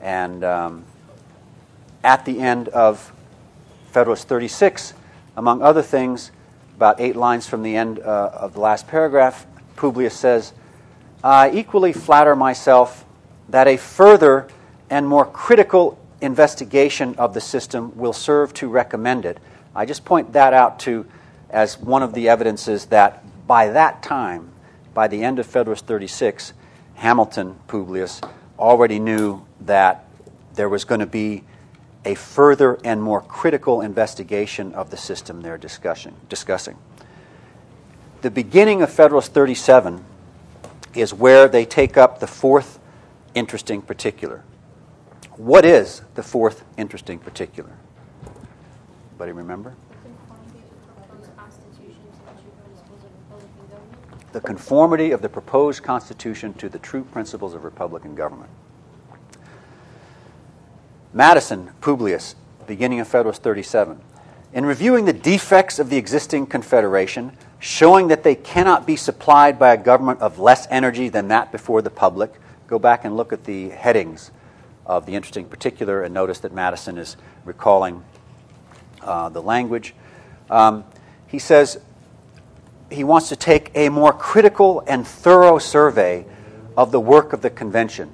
[0.00, 0.84] And um,
[2.02, 3.12] at the end of
[3.90, 4.94] Federalist 36,
[5.36, 6.30] among other things,
[6.76, 10.52] about eight lines from the end uh, of the last paragraph, Publius says,
[11.22, 13.04] I equally flatter myself
[13.48, 14.48] that a further
[14.90, 19.38] and more critical investigation of the system will serve to recommend it.
[19.74, 21.06] I just point that out to
[21.50, 24.50] as one of the evidences that by that time,
[24.92, 26.52] by the end of Federalist 36,
[26.94, 28.20] Hamilton Publius
[28.58, 30.04] already knew that
[30.54, 31.44] there was going to be
[32.04, 36.14] a further and more critical investigation of the system they're discussing.
[36.28, 36.76] discussing.
[38.22, 40.04] The beginning of Federalist 37
[40.94, 42.78] is where they take up the fourth
[43.34, 44.44] interesting particular.
[45.36, 47.72] What is the fourth interesting particular?
[49.10, 49.74] Anybody remember?
[54.34, 58.50] The conformity of the proposed Constitution to the true principles of Republican government.
[61.12, 62.34] Madison, Publius,
[62.66, 64.00] beginning of Federalist 37.
[64.52, 69.72] In reviewing the defects of the existing Confederation, showing that they cannot be supplied by
[69.72, 72.32] a government of less energy than that before the public,
[72.66, 74.32] go back and look at the headings
[74.84, 78.02] of the interesting particular and notice that Madison is recalling
[79.00, 79.94] uh, the language.
[80.50, 80.82] Um,
[81.28, 81.78] he says
[82.90, 86.26] he wants to take a more critical and thorough survey
[86.76, 88.10] of the work of the convention.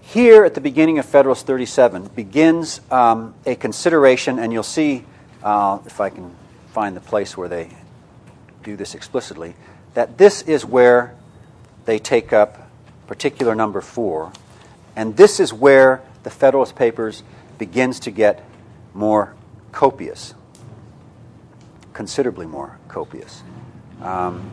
[0.00, 5.04] Here at the beginning of Federalist 37 begins um, a consideration, and you'll see,
[5.42, 6.34] uh, if I can
[6.72, 7.68] find the place where they
[8.62, 9.54] do this explicitly,
[9.94, 11.14] that this is where
[11.84, 12.70] they take up
[13.06, 14.32] particular number four,
[14.96, 17.22] and this is where the Federalist Papers
[17.58, 18.44] begins to get
[18.94, 19.34] more
[19.72, 20.34] copious,
[21.98, 23.42] considerably more copious.
[24.00, 24.48] Um,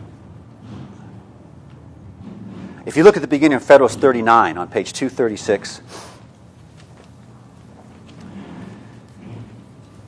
[2.84, 5.80] if you look at the beginning of Federalist 39 on page 236,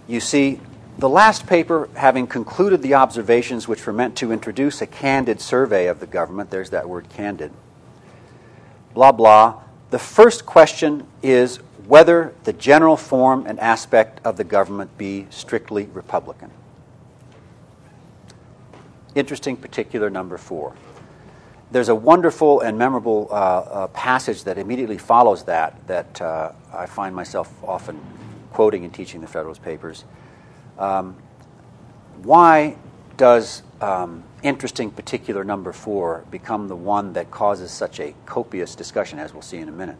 [0.08, 0.58] you see
[0.98, 5.86] the last paper having concluded the observations which were meant to introduce a candid survey
[5.86, 6.50] of the government.
[6.50, 7.52] There's that word candid.
[8.94, 9.62] Blah, blah.
[9.90, 15.84] The first question is whether the general form and aspect of the government be strictly
[15.84, 16.50] Republican.
[19.18, 20.74] Interesting particular number four.
[21.72, 26.86] There's a wonderful and memorable uh, uh, passage that immediately follows that, that uh, I
[26.86, 28.00] find myself often
[28.52, 30.04] quoting and teaching the Federalist Papers.
[30.78, 31.16] Um,
[32.22, 32.76] why
[33.16, 39.18] does um, interesting particular number four become the one that causes such a copious discussion,
[39.18, 39.96] as we'll see in a minute?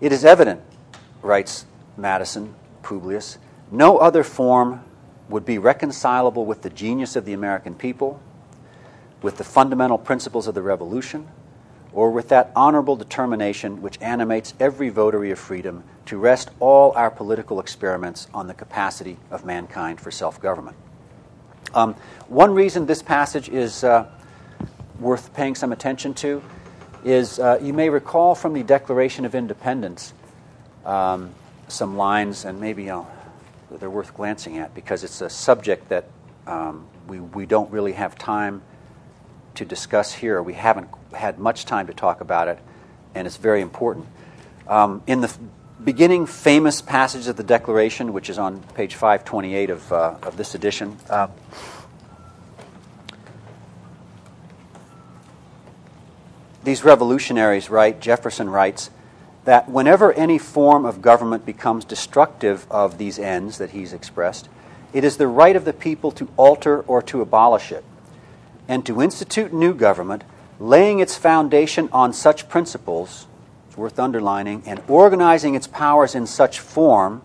[0.00, 0.60] It is evident,
[1.22, 3.38] writes Madison, Publius,
[3.70, 4.82] no other form
[5.32, 8.20] would be reconcilable with the genius of the American people,
[9.22, 11.26] with the fundamental principles of the Revolution,
[11.92, 17.10] or with that honorable determination which animates every votary of freedom to rest all our
[17.10, 20.76] political experiments on the capacity of mankind for self government.
[21.74, 21.94] Um,
[22.28, 24.06] one reason this passage is uh,
[25.00, 26.42] worth paying some attention to
[27.04, 30.12] is uh, you may recall from the Declaration of Independence
[30.84, 31.34] um,
[31.68, 33.02] some lines, and maybe uh,
[33.80, 36.06] they're worth glancing at because it's a subject that
[36.46, 38.62] um, we, we don't really have time
[39.54, 40.42] to discuss here.
[40.42, 42.58] We haven't had much time to talk about it,
[43.14, 44.06] and it's very important.
[44.66, 45.32] Um, in the
[45.84, 50.54] beginning famous passage of the Declaration, which is on page 528 of, uh, of this
[50.54, 50.96] edition.
[51.10, 51.28] Uh,
[56.62, 58.90] these revolutionaries write, Jefferson writes,
[59.44, 64.48] that whenever any form of government becomes destructive of these ends that he's expressed,
[64.92, 67.84] it is the right of the people to alter or to abolish it,
[68.68, 70.22] and to institute new government,
[70.60, 73.26] laying its foundation on such principles
[73.72, 77.22] it's worth underlining, and organizing its powers in such form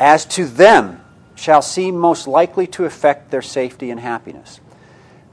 [0.00, 1.00] as to them
[1.36, 4.58] shall seem most likely to affect their safety and happiness.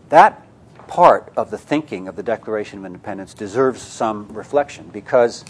[0.10, 0.46] That
[0.90, 5.46] part of the thinking of the Declaration of Independence deserves some reflection because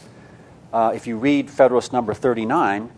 [0.72, 2.92] uh, if you read Federalist number 39,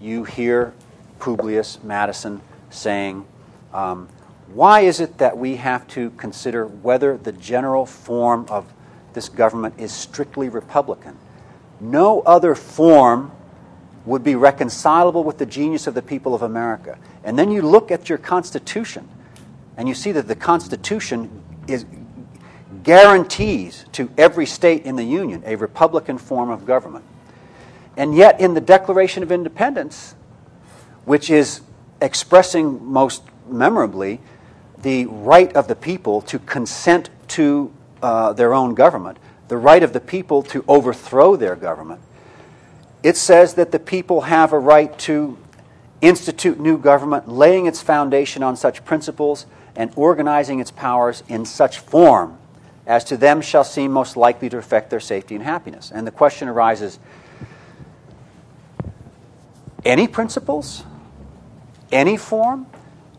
[0.00, 0.72] you hear
[1.18, 2.40] Publius Madison
[2.70, 3.26] saying,
[3.72, 4.08] um,
[4.52, 8.72] Why is it that we have to consider whether the general form of
[9.16, 11.16] this government is strictly Republican.
[11.80, 13.32] No other form
[14.04, 16.98] would be reconcilable with the genius of the people of America.
[17.24, 19.08] And then you look at your Constitution,
[19.76, 21.84] and you see that the Constitution is,
[22.82, 27.04] guarantees to every state in the Union a Republican form of government.
[27.96, 30.14] And yet, in the Declaration of Independence,
[31.04, 31.62] which is
[32.00, 34.20] expressing most memorably
[34.82, 39.92] the right of the people to consent to uh, their own government, the right of
[39.92, 42.00] the people to overthrow their government,
[43.02, 45.38] it says that the people have a right to
[46.00, 49.46] institute new government, laying its foundation on such principles
[49.76, 52.38] and organizing its powers in such form
[52.86, 55.90] as to them shall seem most likely to affect their safety and happiness.
[55.92, 56.98] And the question arises
[59.84, 60.84] any principles?
[61.92, 62.66] Any form?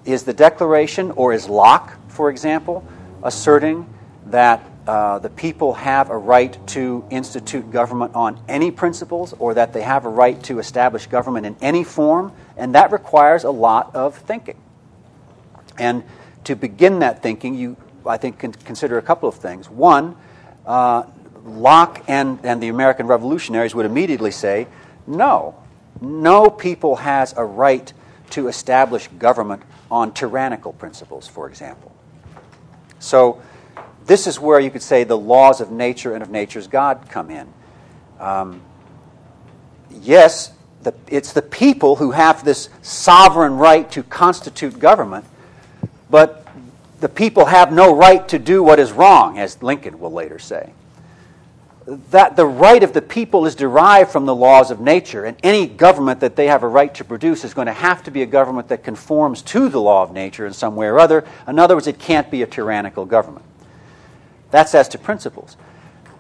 [0.06, 2.86] Is the Declaration or is Locke, for example,
[3.24, 3.94] asserting
[4.28, 9.74] that uh, the people have a right to institute government on any principles or that
[9.74, 13.94] they have a right to establish government in any form, and that requires a lot
[13.96, 14.56] of thinking.
[15.78, 16.04] And
[16.48, 17.76] to begin that thinking, you,
[18.06, 19.70] I think, can consider a couple of things.
[19.70, 20.16] One,
[20.66, 21.04] uh,
[21.44, 24.68] Locke and, and the American revolutionaries would immediately say,
[25.06, 25.62] no,
[26.00, 27.92] no people has a right
[28.30, 31.94] to establish government on tyrannical principles, for example.
[33.00, 33.42] So,
[34.06, 37.30] this is where you could say the laws of nature and of nature's God come
[37.30, 37.54] in.
[38.22, 38.62] Um,
[39.92, 45.26] yes, the, it's the people who have this sovereign right to constitute government,
[46.10, 46.46] but
[47.00, 50.74] the people have no right to do what is wrong, as Lincoln will later say.
[52.12, 55.68] That the right of the people is derived from the laws of nature, and any
[55.68, 58.26] government that they have a right to produce is going to have to be a
[58.26, 61.24] government that conforms to the law of nature in some way or other.
[61.48, 63.46] In other words, it can't be a tyrannical government.
[64.52, 65.56] That's as to principles.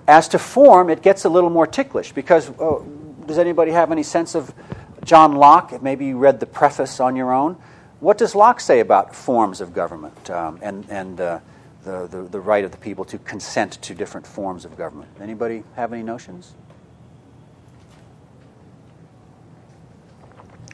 [0.07, 2.79] As to form, it gets a little more ticklish because uh,
[3.25, 4.53] does anybody have any sense of
[5.03, 5.81] John Locke?
[5.81, 7.57] Maybe you read the preface on your own.
[7.99, 11.39] What does Locke say about forms of government um, and, and uh,
[11.83, 15.09] the, the, the right of the people to consent to different forms of government?
[15.19, 16.53] Anybody have any notions?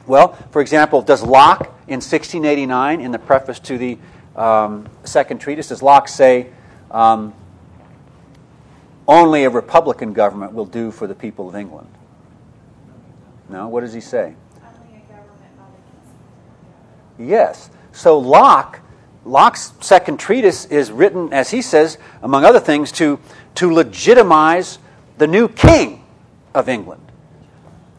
[0.06, 3.98] Well, for example, does Locke in 1689, in the preface to the
[4.36, 6.48] um, second treatise, does Locke say,
[6.90, 7.32] um,
[9.08, 11.88] only a Republican government will do for the people of England.
[13.48, 13.68] No?
[13.68, 14.34] What does he say?
[17.18, 17.70] Yes.
[17.92, 18.80] So Locke,
[19.24, 23.18] Locke's second treatise is written, as he says, among other things, to,
[23.56, 24.78] to legitimize
[25.18, 26.04] the new king
[26.54, 27.00] of England.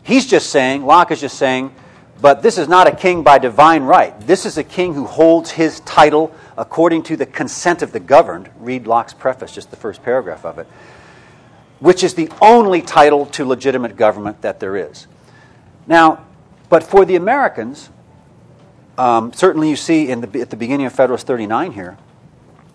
[0.04, 1.74] He's just saying, Locke is just saying,
[2.22, 4.20] but this is not a king by divine right.
[4.22, 8.50] This is a king who holds his title according to the consent of the governed.
[8.60, 10.68] Read Locke's preface, just the first paragraph of it,
[11.80, 15.08] which is the only title to legitimate government that there is.
[15.88, 16.26] Now,
[16.70, 17.90] but for the Americans,
[18.98, 21.98] um, certainly you see in the, at the beginning of Federalist 39 here,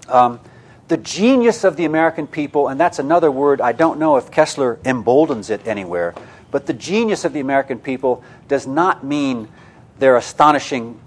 [0.09, 0.41] um,
[0.89, 4.85] the genius of the American people, and that's another word, I don't know if Kesler
[4.85, 6.15] emboldens it anywhere,
[6.51, 9.49] but the genius of the American people does not mean
[9.99, 11.01] their astonishing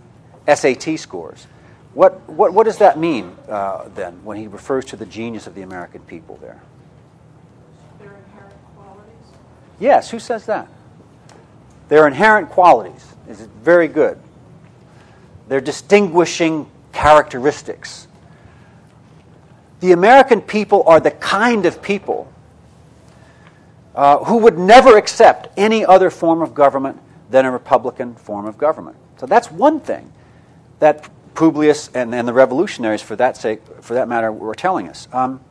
[0.47, 1.47] SAT scores.
[1.93, 5.53] What, what, what does that mean uh, then when he refers to the genius of
[5.53, 6.61] the American people there?
[7.99, 9.37] Their inherent qualities?
[9.79, 10.67] Yes, who says that?
[11.89, 14.17] Their inherent qualities is very good.
[15.47, 18.07] Their distinguishing characteristics.
[19.79, 22.31] The American people are the kind of people
[23.95, 28.57] uh, who would never accept any other form of government than a Republican form of
[28.57, 28.95] government.
[29.17, 30.11] So that's one thing
[30.79, 35.07] that Publius and, and the revolutionaries, for that sake, for that matter, were telling us.
[35.11, 35.41] Um,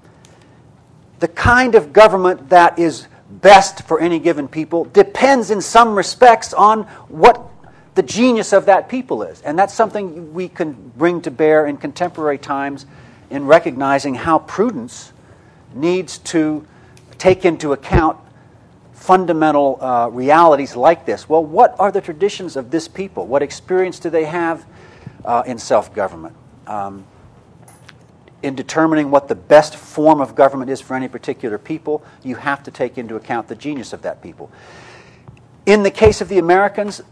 [1.19, 6.53] the kind of government that is best for any given people depends in some respects
[6.53, 7.52] on what
[7.95, 9.43] the genius of that people is.
[9.43, 12.87] And that's something we can bring to bear in contemporary times
[13.31, 15.13] in recognizing how prudence
[15.75, 16.67] needs to
[17.19, 18.19] take into account
[18.93, 21.29] fundamental uh, realities like this.
[21.29, 23.27] Well, what are the traditions of this people?
[23.27, 24.65] What experience do they have
[25.25, 26.37] uh, in self government?
[26.67, 27.05] Um,
[28.43, 32.63] in determining what the best form of government is for any particular people, you have
[32.65, 34.51] to take into account the genius of that people.
[35.65, 37.03] In the case of the Americans,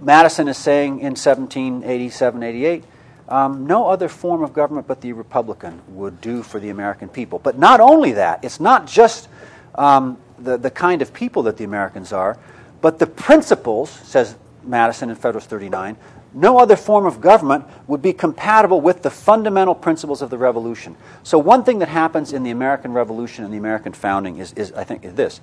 [0.00, 2.84] Madison is saying in 1787 88,
[3.28, 7.38] um, no other form of government but the Republican would do for the American people.
[7.38, 9.28] But not only that, it's not just
[9.74, 12.38] um, the, the kind of people that the Americans are,
[12.80, 15.96] but the principles, says Madison in Federalist 39,
[16.34, 20.96] no other form of government would be compatible with the fundamental principles of the Revolution.
[21.22, 24.72] So, one thing that happens in the American Revolution and the American founding is, is
[24.72, 25.40] I think, is this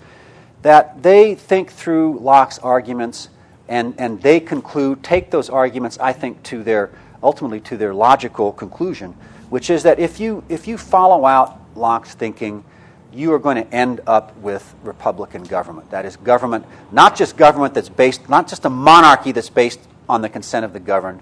[0.61, 3.29] that they think through Locke's arguments
[3.71, 6.91] and, and they conclude, take those arguments, I think, to their
[7.23, 9.15] ultimately to their logical conclusion,
[9.49, 12.65] which is that if you, if you follow out Locke's thinking,
[13.13, 15.89] you are going to end up with Republican government.
[15.91, 20.21] That is, government, not just government that's based, not just a monarchy that's based on
[20.21, 21.21] the consent of the governed,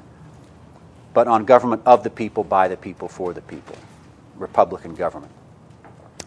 [1.13, 3.75] but on government of the people, by the people, for the people.
[4.37, 5.31] Republican government.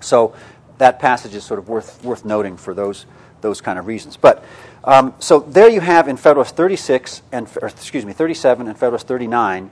[0.00, 0.36] So
[0.78, 3.06] that passage is sort of worth, worth noting for those,
[3.42, 4.16] those kind of reasons.
[4.16, 4.44] But
[4.84, 9.70] um, so there you have in Federalist 36 and excuse me 37 and Federalist 39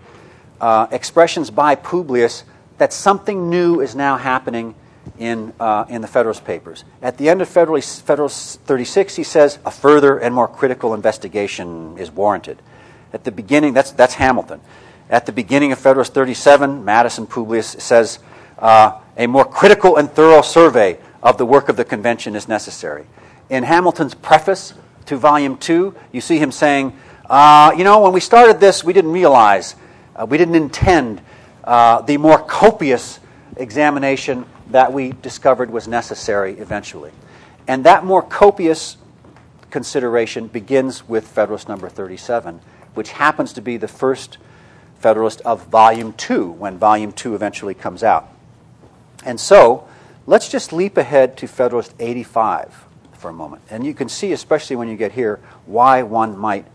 [0.61, 2.45] uh, expressions by Publius
[2.79, 4.75] that something new is now happening
[5.19, 6.85] in, uh, in the Federalist Papers.
[7.03, 11.99] At the end of Federalist, Federalist 36, he says a further and more critical investigation
[11.99, 12.61] is warranted.
[13.13, 14.61] At the beginning, that's, that's Hamilton.
[15.09, 18.21] At the beginning of Federalist 37, Madison Publius says
[18.59, 23.05] uh, a more critical and thorough survey of the work of the convention is necessary.
[23.51, 24.75] In Hamilton's preface
[25.07, 26.97] to Volume 2, you see him saying,
[27.29, 29.75] uh, You know, when we started this, we didn't realize,
[30.15, 31.21] uh, we didn't intend
[31.65, 33.19] uh, the more copious
[33.57, 37.11] examination that we discovered was necessary eventually.
[37.67, 38.97] And that more copious
[39.71, 42.61] consideration begins with Federalist number 37,
[42.95, 44.39] which happens to be the first
[45.01, 48.29] Federalist of Volume 2, when Volume 2 eventually comes out.
[49.25, 49.89] And so,
[50.25, 52.87] let's just leap ahead to Federalist 85
[53.21, 53.63] for a moment.
[53.71, 56.67] And you can see, especially when you get here, why one might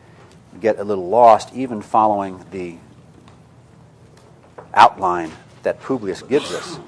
[0.61, 2.77] get a little lost even following the
[4.73, 5.31] outline
[5.63, 6.79] that Publius gives us.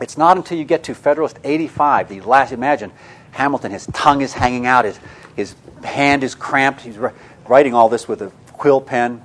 [0.00, 2.92] It's not until you get to Federalist 85, the last, imagine,
[3.30, 4.98] Hamilton, his tongue is hanging out, his,
[5.36, 6.98] his hand is cramped, he's
[7.46, 9.22] writing all this with a quill pen.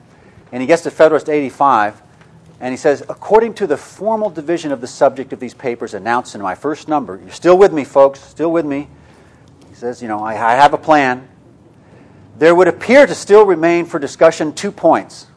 [0.51, 2.01] And he gets to Federalist 85,
[2.59, 6.35] and he says, according to the formal division of the subject of these papers announced
[6.35, 8.87] in my first number, you're still with me, folks, still with me.
[9.79, 11.25] Says, you know, I, I have a plan.
[12.37, 15.27] There would appear to still remain for discussion two points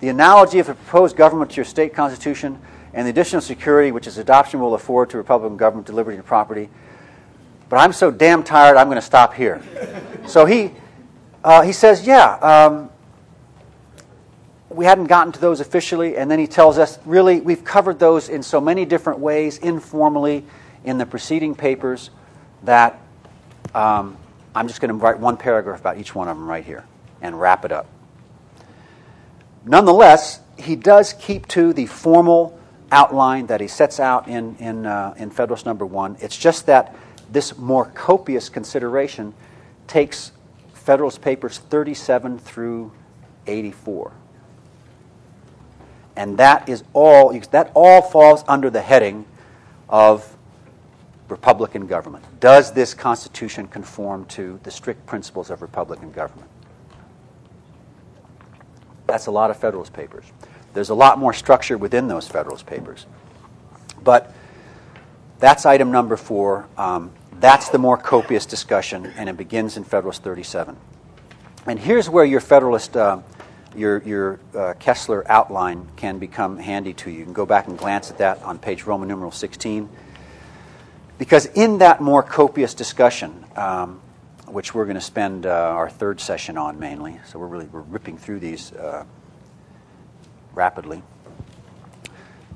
[0.00, 2.60] the analogy of a proposed government to your state constitution
[2.92, 6.26] and the additional security which its adoption will afford to Republican government to liberty and
[6.26, 6.68] property.
[7.68, 9.62] But I'm so damn tired, I'm going to stop here.
[10.26, 10.72] so he,
[11.44, 12.90] uh, he says, yeah, um,
[14.70, 18.28] we hadn't gotten to those officially, and then he tells us, really, we've covered those
[18.28, 20.44] in so many different ways, informally,
[20.82, 22.10] in the preceding papers,
[22.64, 23.00] that
[23.74, 24.16] um,
[24.54, 26.84] I'm just going to write one paragraph about each one of them right here
[27.22, 27.86] and wrap it up.
[29.64, 32.58] nonetheless, he does keep to the formal
[32.92, 36.16] outline that he sets out in, in, uh, in Federalist Number One.
[36.20, 36.94] It's just that
[37.30, 39.32] this more copious consideration
[39.86, 40.32] takes
[40.74, 42.92] Federalist Papers 37 through
[43.46, 44.12] 84.
[46.16, 49.24] And that is all, that all falls under the heading
[49.88, 50.36] of
[51.30, 52.24] Republican government.
[52.40, 56.50] Does this Constitution conform to the strict principles of Republican government?
[59.06, 60.24] That's a lot of Federalist Papers.
[60.72, 63.06] There's a lot more structure within those Federalist Papers.
[64.02, 64.32] But
[65.38, 66.68] that's item number four.
[66.76, 67.10] Um,
[67.40, 70.76] that's the more copious discussion, and it begins in Federalist 37.
[71.66, 73.20] And here's where your Federalist, uh,
[73.74, 77.18] your, your uh, Kesler outline can become handy to you.
[77.18, 79.88] You can go back and glance at that on page Roman numeral 16.
[81.20, 84.00] Because in that more copious discussion, um,
[84.46, 87.82] which we're going to spend uh, our third session on mainly, so we're really we're
[87.82, 89.04] ripping through these uh,
[90.54, 91.02] rapidly.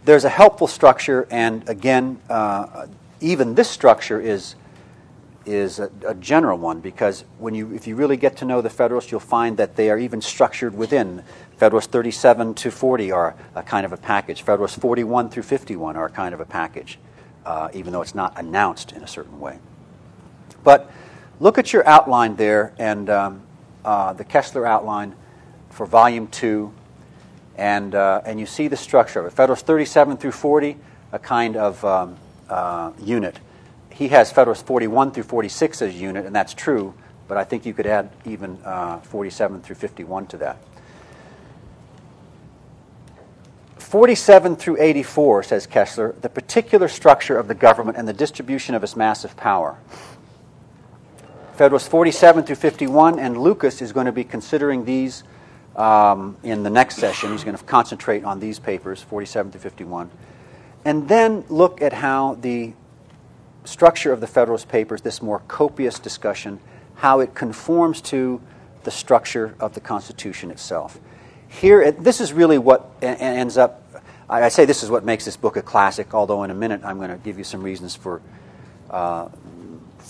[0.06, 2.86] There's a helpful structure, and again, uh,
[3.20, 4.54] even this structure is
[5.44, 8.70] is a, a, general one because when you, if you really get to know the
[8.70, 11.22] Federalists, you'll find that they are even structured within.
[11.58, 14.40] Federalists 37 to 40 are a kind of a package.
[14.40, 16.98] Federalists 41 through 51 are a kind of a package,
[17.44, 19.58] uh, even though it's not announced in a certain way.
[20.62, 20.90] But
[21.40, 23.42] look at your outline there and um,
[23.84, 25.14] uh, the Kesler outline
[25.70, 26.72] for Volume 2,
[27.56, 29.30] and, uh, and you see the structure of it.
[29.30, 30.76] Federalists 37 through 40,
[31.12, 32.16] a kind of um,
[32.48, 33.38] uh, unit
[33.94, 36.94] he has Federalist 41 through 46 as a unit, and that's true,
[37.28, 40.58] but I think you could add even uh, 47 through 51 to that.
[43.84, 48.82] 47 through 84, says Kesler, the particular structure of the government and the distribution of
[48.82, 49.78] its massive power.
[51.54, 55.22] Federalist 47 through 51, and Lucas is going to be considering these
[55.76, 57.30] um, in the next session.
[57.30, 60.10] He's going to concentrate on these papers, 47 through 51.
[60.84, 62.72] And then look at how the
[63.64, 66.58] structure of the Federalist Papers, this more copious discussion,
[66.96, 68.40] how it conforms to
[68.82, 70.98] the structure of the Constitution itself.
[71.60, 73.82] Here, this is really what ends up.
[74.28, 76.98] I say this is what makes this book a classic, although in a minute I'm
[76.98, 78.20] going to give you some reasons for.
[78.90, 79.28] Uh,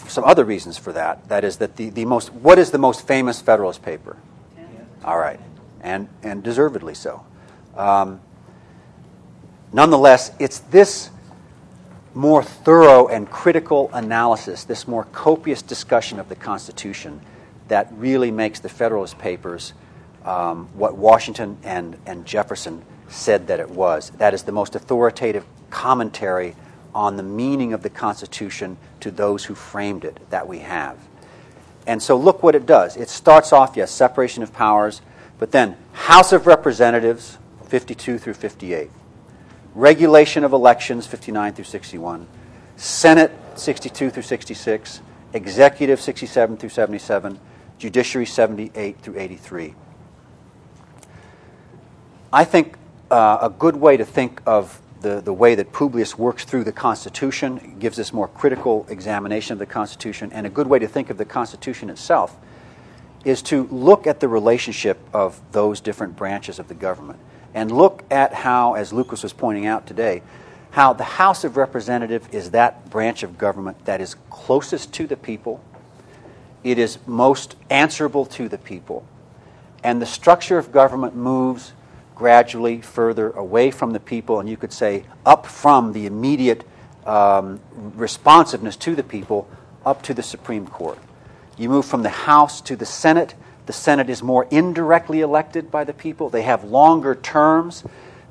[0.09, 1.29] some other reasons for that.
[1.29, 4.17] That is that the, the most what is the most famous Federalist paper?
[5.05, 5.41] All right,
[5.83, 7.25] and and deservedly so.
[7.77, 8.21] Um,
[9.73, 11.11] nonetheless, it's this
[12.15, 17.21] more thorough and critical analysis, this more copious discussion of the Constitution
[17.69, 19.73] that really makes the Federalist Papers
[20.25, 24.11] um, what Washington and, and Jefferson said that it was.
[24.11, 26.57] That is the most authoritative commentary
[26.95, 30.97] on the meaning of the Constitution to those who framed it that we have.
[31.87, 32.97] And so look what it does.
[32.97, 35.03] It starts off, yes, separation of powers,
[35.39, 38.91] but then House of Representatives, 52 through 58
[39.75, 42.27] regulation of elections 59 through 61,
[42.77, 45.01] Senate 62 through 66,
[45.33, 47.39] executive 67 through 77,
[47.79, 49.75] judiciary 78 through 83.
[52.35, 52.75] I think
[53.13, 56.73] uh, a good way to think of the, the way that Publius works through the
[56.73, 61.11] Constitution gives us more critical examination of the Constitution, and a good way to think
[61.11, 62.37] of the Constitution itself
[63.25, 67.21] is to look at the relationship of those different branches of the government
[67.55, 70.21] and look at how, as Lucas was pointing out today,
[70.73, 75.17] how the House of Representatives is that branch of government that is closest to the
[75.17, 75.63] people,
[76.65, 79.07] it is most answerable to the people,
[79.85, 81.75] and the structure of government moves
[82.15, 86.65] gradually further away from the people, and you could say up from the immediate
[87.07, 87.61] um,
[87.95, 89.49] responsiveness to the people
[89.85, 90.99] up to the Supreme Court.
[91.57, 93.35] You move from the House to the Senate,
[93.67, 96.29] the Senate is more indirectly elected by the people.
[96.29, 97.85] They have longer terms.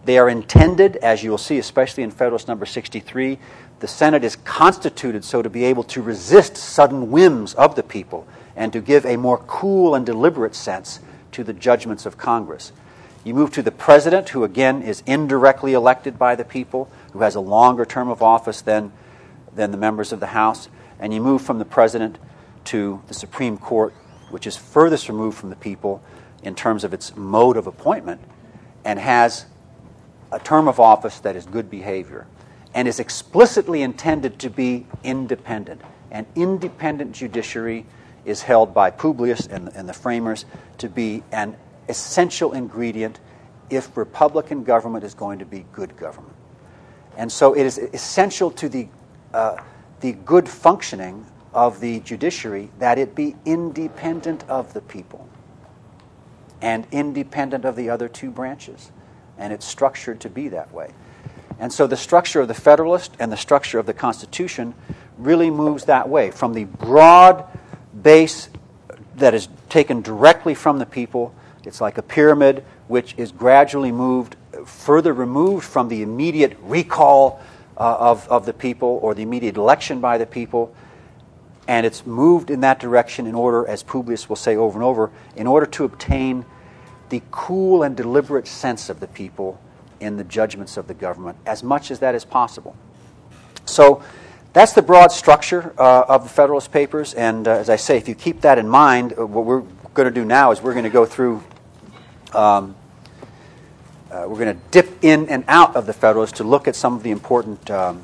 [0.06, 3.40] They are intended, as you will see, especially in Federalist number 63,
[3.80, 8.28] the Senate is constituted so to be able to resist sudden whims of the people
[8.56, 11.00] and to give a more cool and deliberate sense
[11.32, 12.72] to the judgments of Congress.
[13.24, 17.36] You move to the president, who again is indirectly elected by the people, who has
[17.36, 18.92] a longer term of office than,
[19.54, 20.68] than the members of the House.
[21.00, 22.18] And you move from the president
[22.66, 23.94] to the Supreme Court,
[24.30, 26.02] which is furthest removed from the people
[26.44, 28.20] in terms of its mode of appointment,
[28.84, 29.46] and has
[30.32, 32.28] a term of office that is good behavior
[32.74, 35.82] and is explicitly intended to be independent.
[36.12, 37.86] An independent judiciary
[38.26, 40.46] is held by Publius and, and the framers
[40.80, 41.56] to be an
[41.90, 43.20] essential ingredient
[43.70, 46.36] if Republican government is going to be good government.
[47.18, 48.88] And so it is essential to the,
[49.34, 49.58] uh,
[50.02, 55.28] the good functioning of the judiciary that it be independent of the people.
[56.64, 58.90] and independent of the other two branches.
[59.38, 60.92] And it's structured to be that way.
[61.60, 64.74] And so the structure of the Federalist and the structure of the Constitution
[65.18, 67.46] really moves that way from the broad
[68.02, 68.50] base
[69.18, 71.36] that is taken directly from the people.
[71.66, 74.36] It's like a pyramid which is gradually moved
[74.66, 77.42] further removed from the immediate recall
[77.78, 80.74] uh, of, of the people or the immediate election by the people.
[81.68, 85.12] And it's moved in that direction in order, as Publius will say over and over,
[85.36, 86.46] in order to obtain
[87.10, 89.60] the cool and deliberate sense of the people
[90.00, 92.76] in the judgments of the government, as much as that is possible.
[93.66, 94.04] So
[94.52, 97.14] that's the broad structure uh, of the Federalist Papers.
[97.14, 100.08] And uh, as I say, if you keep that in mind, uh, what we're going
[100.08, 101.44] to do now is we're going to go through.
[102.34, 102.76] Um,
[104.12, 106.96] uh, we're going to dip in and out of the Federalist to look at some
[106.96, 108.02] of the important um,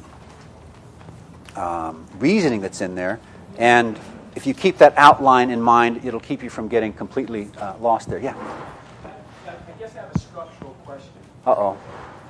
[1.55, 3.19] um, reasoning that's in there.
[3.57, 3.99] And
[4.35, 8.09] if you keep that outline in mind, it'll keep you from getting completely uh, lost
[8.09, 8.19] there.
[8.19, 8.35] Yeah?
[9.45, 11.11] I guess I have a structural question.
[11.45, 11.77] Uh oh.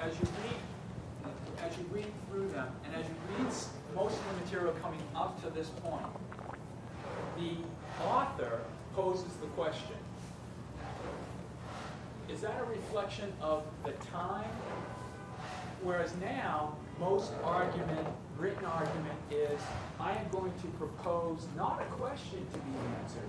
[0.02, 1.32] As you read,
[1.64, 3.54] as you read through them, and as you read
[3.95, 6.06] most of the material coming up to this point,
[7.38, 7.52] the
[8.06, 8.62] author
[8.93, 9.95] poses the question
[12.40, 14.50] is that a reflection of the time?
[15.84, 19.60] Whereas now, most argument, written argument, is
[20.00, 22.72] I am going to propose not a question to be
[23.02, 23.28] answered,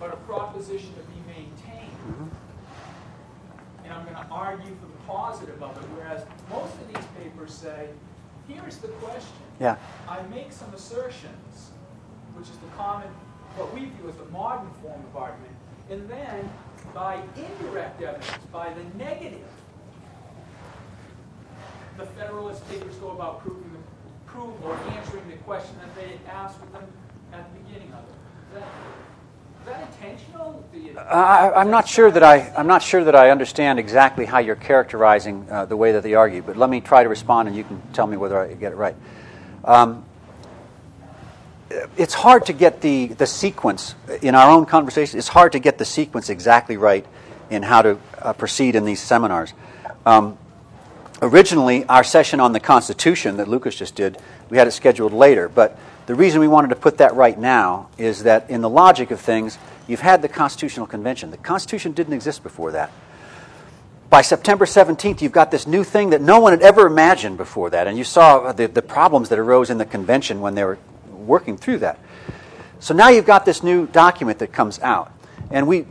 [0.00, 1.98] but a proposition to be maintained.
[2.08, 3.84] Mm-hmm.
[3.84, 7.54] And I'm going to argue for the positive of it, whereas most of these papers
[7.54, 7.90] say,
[8.48, 9.38] here's the question.
[9.60, 9.76] Yeah.
[10.08, 11.70] I make some assertions,
[12.34, 13.06] which is the common,
[13.54, 15.54] what we view as the modern form of argument,
[15.88, 16.50] and then
[16.94, 19.38] by indirect evidence, by the negative,
[21.96, 23.82] the Federalist papers go about proving,
[24.26, 26.86] prove or answering the question that they asked them
[27.32, 28.64] at the beginning of it.
[29.60, 30.64] Is that, intentional?
[30.96, 34.56] I, am not sure that I I'm not sure that I understand exactly how you're
[34.56, 37.64] characterizing uh, the way that they argue, but let me try to respond, and you
[37.64, 38.96] can tell me whether I get it right.
[39.64, 40.04] Um,
[41.96, 45.18] it's hard to get the, the sequence in our own conversation.
[45.18, 47.06] It's hard to get the sequence exactly right
[47.48, 49.52] in how to uh, proceed in these seminars.
[50.04, 50.36] Um,
[51.22, 54.18] originally, our session on the Constitution that Lucas just did,
[54.48, 55.48] we had it scheduled later.
[55.48, 59.10] But the reason we wanted to put that right now is that in the logic
[59.10, 61.30] of things, you've had the Constitutional Convention.
[61.30, 62.90] The Constitution didn't exist before that.
[64.08, 67.70] By September 17th, you've got this new thing that no one had ever imagined before
[67.70, 67.86] that.
[67.86, 70.78] And you saw the, the problems that arose in the convention when they were
[71.26, 71.98] working through that.
[72.78, 75.12] So now you've got this new document that comes out.
[75.50, 75.86] And we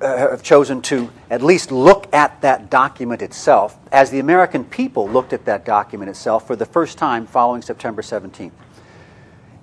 [0.00, 5.08] uh, have chosen to at least look at that document itself as the American people
[5.08, 8.52] looked at that document itself for the first time following September 17th.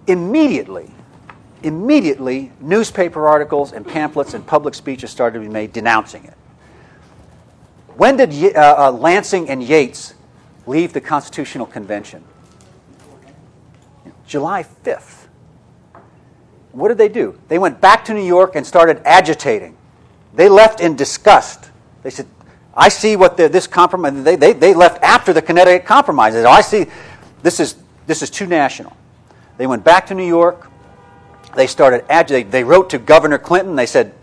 [0.08, 0.92] Immediately,
[1.64, 6.34] immediately, newspaper articles and pamphlets and public speeches started to be made denouncing it.
[7.96, 10.14] When did uh, uh, Lansing and Yates
[10.66, 12.24] leave the Constitutional Convention?
[14.28, 15.28] July 5th.
[16.72, 17.40] What did they do?
[17.48, 19.78] They went back to New York and started agitating.
[20.34, 21.70] They left in disgust.
[22.02, 22.28] They said,
[22.76, 26.34] I see what this compromise, they, they, they left after the Connecticut Compromise.
[26.34, 26.86] They said, I see,
[27.44, 27.76] this is,
[28.08, 28.98] this is too national.
[29.58, 30.70] They went back to New York.
[31.56, 32.50] They started agitating.
[32.50, 33.76] They wrote to Governor Clinton.
[33.76, 34.16] They said,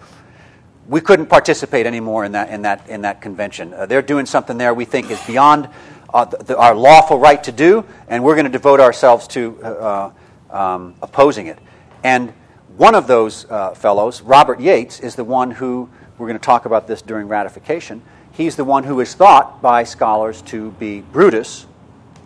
[0.88, 3.72] we couldn't participate anymore in that, in that, in that convention.
[3.72, 5.68] Uh, they're doing something there we think is beyond
[6.12, 10.10] uh, the, our lawful right to do, and we're going to devote ourselves to uh,
[10.50, 11.58] um, opposing it.
[12.02, 12.32] And
[12.76, 15.88] one of those uh, fellows, Robert Yates, is the one who,
[16.18, 18.02] we're going to talk about this during ratification,
[18.32, 21.66] he's the one who is thought by scholars to be Brutus,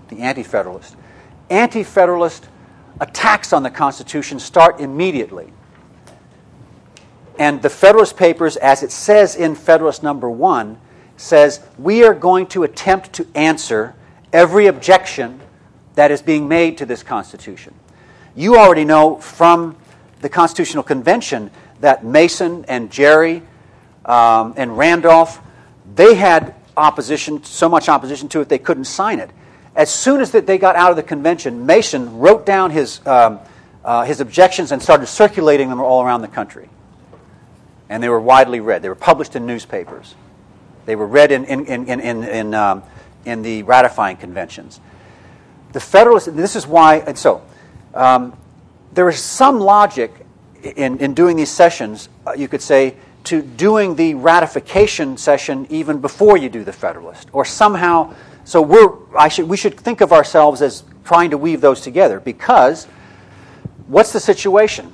[0.09, 0.97] the anti federalist.
[1.51, 2.49] Anti federalist
[3.01, 5.53] attacks on the Constitution start immediately.
[7.39, 10.78] And the Federalist Papers, as it says in Federalist number one,
[11.16, 13.94] says, We are going to attempt to answer
[14.32, 15.40] every objection
[15.94, 17.74] that is being made to this Constitution.
[18.34, 19.76] You already know from
[20.20, 21.50] the Constitutional Convention
[21.80, 23.42] that Mason and Gerry
[24.04, 25.40] um, and Randolph,
[25.94, 29.30] they had opposition, so much opposition to it they couldn't sign it.
[29.76, 33.40] As soon as that they got out of the convention, Mason wrote down his, um,
[33.84, 36.68] uh, his objections and started circulating them all around the country.
[37.88, 38.82] And they were widely read.
[38.82, 40.14] They were published in newspapers.
[40.87, 42.82] They were read in, in, in, in, in, um,
[43.24, 44.80] in the ratifying conventions.
[45.72, 47.43] The Federalists, this is why, and so,
[47.95, 48.37] um,
[48.93, 50.12] there is some logic
[50.62, 56.01] in, in doing these sessions, uh, you could say, to doing the ratification session even
[56.01, 57.28] before you do the Federalist.
[57.32, 58.14] Or somehow,
[58.45, 62.20] so we're, I should, we should think of ourselves as trying to weave those together
[62.20, 62.87] because
[63.87, 64.93] what's the situation?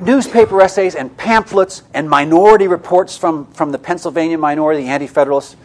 [0.00, 5.56] Newspaper essays and pamphlets and minority reports from, from the Pennsylvania minority, the Anti Federalists,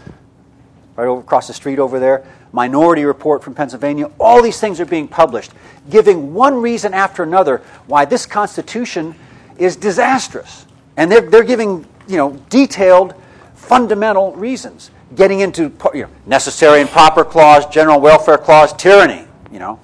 [0.96, 4.10] right over across the street over there, minority report from Pennsylvania.
[4.20, 5.52] All these things are being published,
[5.90, 9.16] giving one reason after another why this Constitution
[9.58, 10.66] is disastrous.
[10.98, 13.14] And they're, they're giving you know, detailed,
[13.56, 19.60] fundamental reasons, getting into you know, necessary and proper clause, general welfare clause, tyranny, you
[19.60, 19.80] know.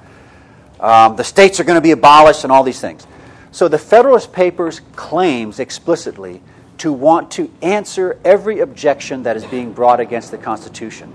[0.80, 3.06] Um, the states are going to be abolished and all these things.
[3.52, 6.42] So the Federalist Papers claims explicitly
[6.78, 11.14] to want to answer every objection that is being brought against the Constitution.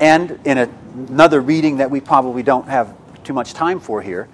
[0.00, 0.68] And in a,
[1.08, 4.28] another reading that we probably don't have too much time for here,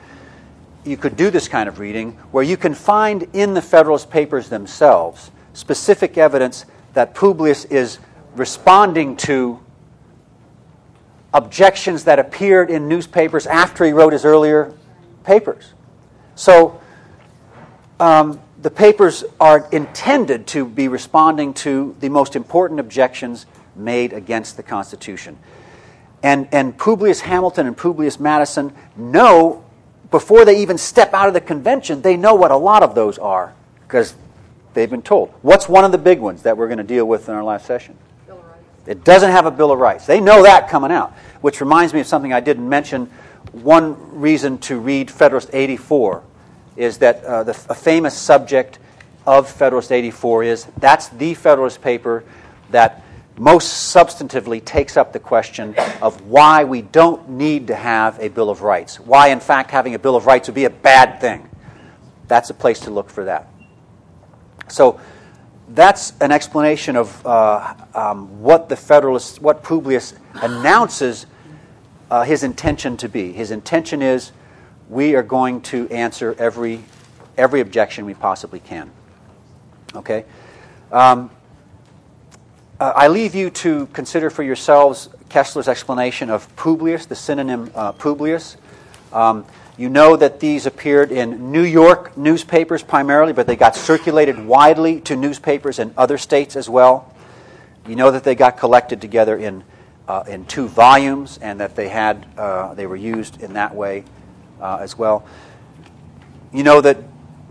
[0.85, 4.49] you could do this kind of reading where you can find in the Federalist Papers
[4.49, 7.99] themselves specific evidence that Publius is
[8.35, 9.61] responding to
[11.35, 14.73] objections that appeared in newspapers after he wrote his earlier
[15.25, 15.75] papers.
[16.35, 16.81] So
[18.01, 23.47] um, the papers are intended to be responding to the most important objections
[23.77, 25.39] made against the Constitution.
[26.23, 29.65] And, and Publius Hamilton and Publius Madison know,
[30.11, 33.19] before they even step out of the convention, they know what a lot of those
[33.19, 33.55] are
[33.87, 34.15] because
[34.75, 35.33] they've been told.
[35.43, 37.67] What's one of the big ones that we're going to deal with in our last
[37.67, 37.97] session?
[38.87, 40.07] It doesn't have a Bill of Rights.
[40.07, 43.11] They know that coming out, which reminds me of something I didn't mention.
[43.53, 46.23] One reason to read Federalist 84
[46.77, 48.79] is that uh, the, a famous subject
[49.27, 52.25] of Federalist 84 is that's the Federalist paper
[52.71, 53.03] that
[53.37, 58.51] most substantively takes up the question of why we don't need to have a Bill
[58.51, 59.01] of Rights.
[59.01, 61.49] Why, in fact, having a Bill of Rights would be a bad thing.
[62.29, 63.49] That's a place to look for that.
[64.69, 65.01] So
[65.71, 71.27] that's an explanation of uh, um, what the Federalists, what Publius announces
[72.11, 73.33] uh, his intention to be.
[73.33, 74.33] His intention is
[74.91, 76.83] we are going to answer every,
[77.39, 78.91] every objection we possibly can.
[79.95, 80.25] Okay?
[80.91, 81.31] Um,
[82.81, 87.93] uh, I leave you to consider for yourselves Kesler's explanation of Publius, the synonym uh,
[87.93, 88.57] Publius.
[89.13, 89.47] Um,
[89.79, 95.01] you know that these appeared in New York newspapers primarily, but they got circulated widely
[95.03, 97.15] to newspapers in other states as well.
[97.87, 99.63] You know that they got collected together in,
[100.09, 104.05] uh, in two volumes and that they, had, uh, they were used in that way
[104.61, 105.25] uh, as well.
[106.53, 106.99] You know that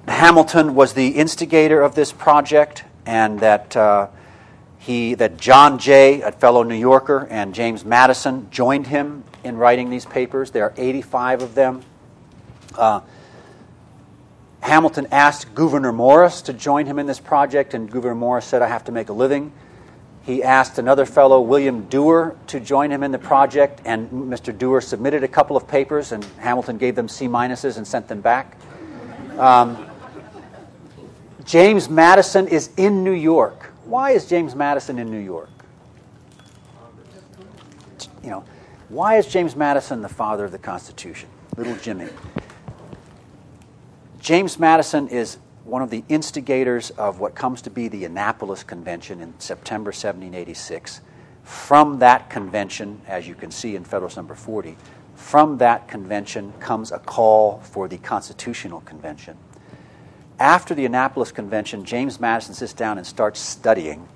[0.07, 4.07] Hamilton was the instigator of this project, and that uh,
[4.77, 9.89] he that John Jay, a fellow New Yorker, and James Madison joined him in writing
[9.89, 10.51] these papers.
[10.51, 11.83] There are 85 of them.
[12.77, 13.01] Uh,
[14.61, 18.67] Hamilton asked Gouverneur Morris to join him in this project, and Gouverneur Morris said, I
[18.67, 19.51] have to make a living.
[20.29, 24.55] He asked another fellow, William Duer, to join him in the project, and Mr.
[24.55, 28.21] Duer submitted a couple of papers, and Hamilton gave them C minuses and sent them
[28.21, 28.55] back.
[29.39, 29.89] Um,
[31.45, 33.73] James Madison is in New York.
[33.85, 35.49] Why is James Madison in New York?
[38.23, 38.45] You know,
[38.89, 41.27] why is James Madison the father of the Constitution?
[41.57, 42.07] Little Jimmy.
[44.19, 45.39] James Madison is
[45.69, 51.01] one of the instigators of what comes to be the Annapolis Convention in September 1786.
[51.43, 54.77] From that convention, as you can see in Federalist Number 40,
[55.15, 59.37] from that convention comes a call for the Constitutional Convention.
[60.39, 64.07] After the Annapolis Convention, James Madison sits down and starts studying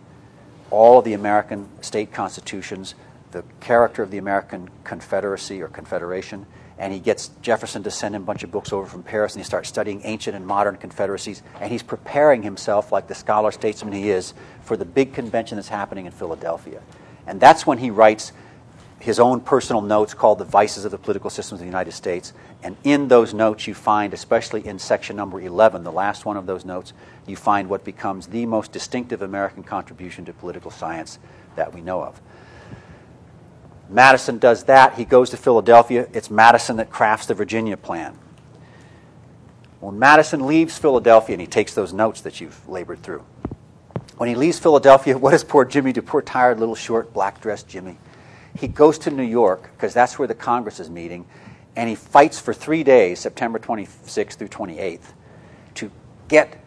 [0.72, 2.96] all of the American state constitutions,
[3.32, 6.46] the character of the American Confederacy or Confederation,
[6.84, 9.40] and he gets Jefferson to send him a bunch of books over from Paris, and
[9.40, 13.94] he starts studying ancient and modern confederacies, and he's preparing himself, like the scholar statesman
[13.94, 16.82] he is, for the big convention that's happening in Philadelphia.
[17.26, 18.34] And that's when he writes
[19.00, 22.34] his own personal notes called The Vices of the Political Systems of the United States.
[22.62, 26.48] And in those notes, you find, especially in section number 11, the last one of
[26.48, 26.92] those notes,
[27.26, 31.18] you find what becomes the most distinctive American contribution to political science
[31.56, 32.20] that we know of.
[33.94, 34.96] Madison does that.
[34.96, 36.08] He goes to Philadelphia.
[36.14, 38.18] It's Madison that crafts the Virginia plan.
[39.80, 43.24] When Madison leaves Philadelphia, and he takes those notes that you've labored through,
[44.18, 46.02] when he leaves Philadelphia, what does poor Jimmy do?
[46.02, 47.98] Poor, tired, little, short, black dressed Jimmy.
[48.58, 51.26] He goes to New York, because that's where the Congress is meeting,
[51.76, 55.14] and he fights for three days, September 26th through 28th,
[55.76, 55.92] to
[56.28, 56.60] get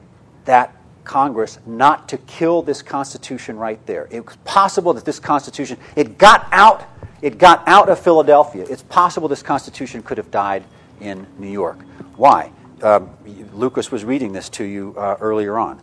[0.45, 4.07] that Congress not to kill this Constitution right there.
[4.11, 6.87] It was possible that this Constitution, it got out
[7.23, 8.65] it got out of Philadelphia.
[8.69, 10.65] It's possible this Constitution could have died
[11.01, 11.79] in New York.
[12.17, 12.53] Why?
[12.83, 13.11] Um,
[13.53, 15.81] Lucas was reading this to you uh, earlier on.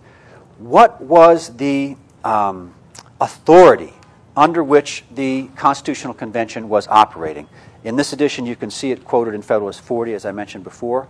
[0.58, 2.74] What was the um,
[3.20, 3.94] authority
[4.38, 7.48] under which the Constitutional Convention was operating?
[7.84, 11.08] In this edition, you can see it quoted in Federalist 40, as I mentioned before.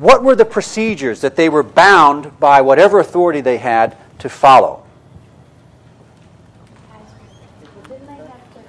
[0.00, 4.82] what were the procedures that they were bound by whatever authority they had to follow?
[7.86, 8.60] Didn't they have to,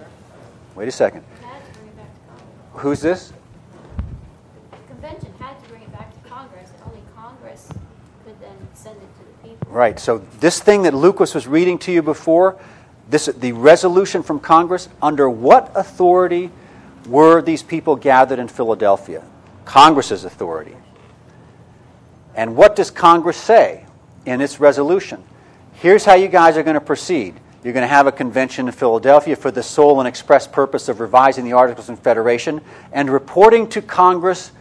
[0.81, 1.23] Wait a second.
[1.43, 2.81] had to bring it back to Congress?
[2.81, 3.33] Who's this?
[4.71, 7.69] The convention had to bring it back to Congress, and only Congress
[8.25, 9.71] could then send it to the people.
[9.71, 9.99] Right.
[9.99, 12.57] So this thing that Lucas was reading to you before,
[13.11, 16.49] this the resolution from Congress, under what authority
[17.07, 19.23] were these people gathered in Philadelphia?
[19.65, 20.75] Congress's authority.
[22.33, 23.85] And what does Congress say
[24.25, 25.23] in its resolution?
[25.73, 27.39] Here's how you guys are going to proceed.
[27.63, 30.99] You're going to have a convention in Philadelphia for the sole and express purpose of
[30.99, 34.51] revising the Articles of Confederation and reporting to Congress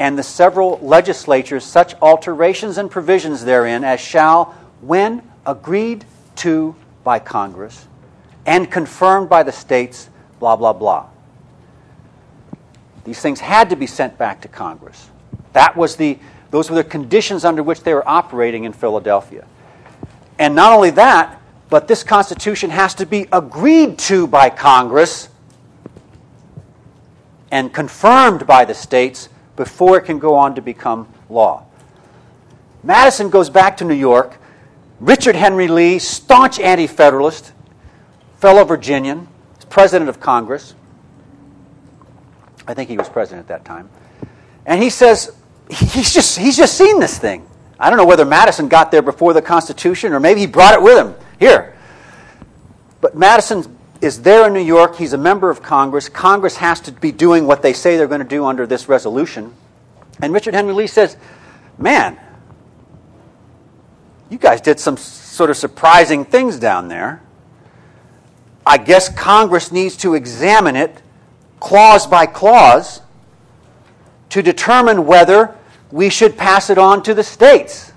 [0.00, 6.04] and the several legislatures such alterations and provisions therein as shall, when agreed
[6.36, 7.86] to by Congress
[8.44, 10.08] and confirmed by the states,
[10.40, 11.06] blah, blah, blah.
[13.04, 15.10] These things had to be sent back to Congress.
[15.52, 16.18] That was the,
[16.50, 19.46] those were the conditions under which they were operating in Philadelphia.
[20.38, 21.37] And not only that,
[21.70, 25.28] but this Constitution has to be agreed to by Congress
[27.50, 31.64] and confirmed by the states before it can go on to become law.
[32.82, 34.38] Madison goes back to New York.
[35.00, 37.52] Richard Henry Lee, staunch anti Federalist,
[38.38, 39.28] fellow Virginian,
[39.68, 40.74] president of Congress.
[42.66, 43.88] I think he was president at that time.
[44.66, 45.34] And he says,
[45.70, 47.46] he's just, he's just seen this thing.
[47.80, 50.82] I don't know whether Madison got there before the Constitution or maybe he brought it
[50.82, 51.14] with him.
[51.38, 51.76] Here.
[53.00, 54.96] But Madison is there in New York.
[54.96, 56.08] He's a member of Congress.
[56.08, 59.54] Congress has to be doing what they say they're going to do under this resolution.
[60.20, 61.16] And Richard Henry Lee says,
[61.78, 62.18] Man,
[64.30, 67.22] you guys did some sort of surprising things down there.
[68.66, 71.02] I guess Congress needs to examine it
[71.60, 73.00] clause by clause
[74.28, 75.56] to determine whether
[75.90, 77.92] we should pass it on to the states.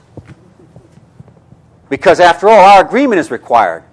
[1.92, 3.84] Because after all, our agreement is required.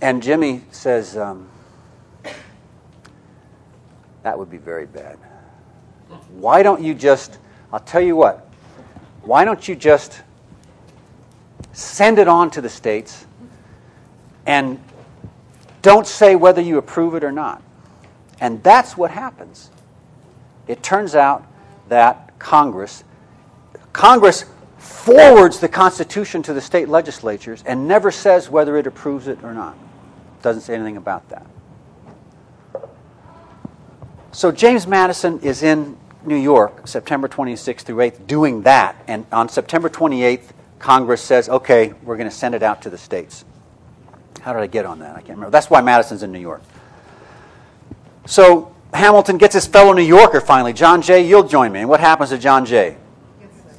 [0.00, 1.46] And Jimmy says, um,
[4.22, 5.18] that would be very bad.
[6.30, 7.38] Why don't you just,
[7.70, 8.48] I'll tell you what,
[9.20, 10.22] why don't you just
[11.74, 13.26] send it on to the states
[14.46, 14.80] and
[15.82, 17.62] don't say whether you approve it or not?
[18.40, 19.70] And that's what happens.
[20.66, 21.46] It turns out
[21.90, 23.04] that Congress
[23.96, 24.44] Congress
[24.76, 29.54] forwards the Constitution to the state legislatures and never says whether it approves it or
[29.54, 29.74] not.
[30.42, 31.46] Doesn't say anything about that.
[34.32, 39.02] So James Madison is in New York, September 26th through 8th, doing that.
[39.08, 42.98] And on September 28th, Congress says, okay, we're going to send it out to the
[42.98, 43.46] states.
[44.42, 45.12] How did I get on that?
[45.12, 45.52] I can't remember.
[45.52, 46.60] That's why Madison's in New York.
[48.26, 50.74] So Hamilton gets his fellow New Yorker finally.
[50.74, 51.80] John Jay, you'll join me.
[51.80, 52.98] And what happens to John Jay?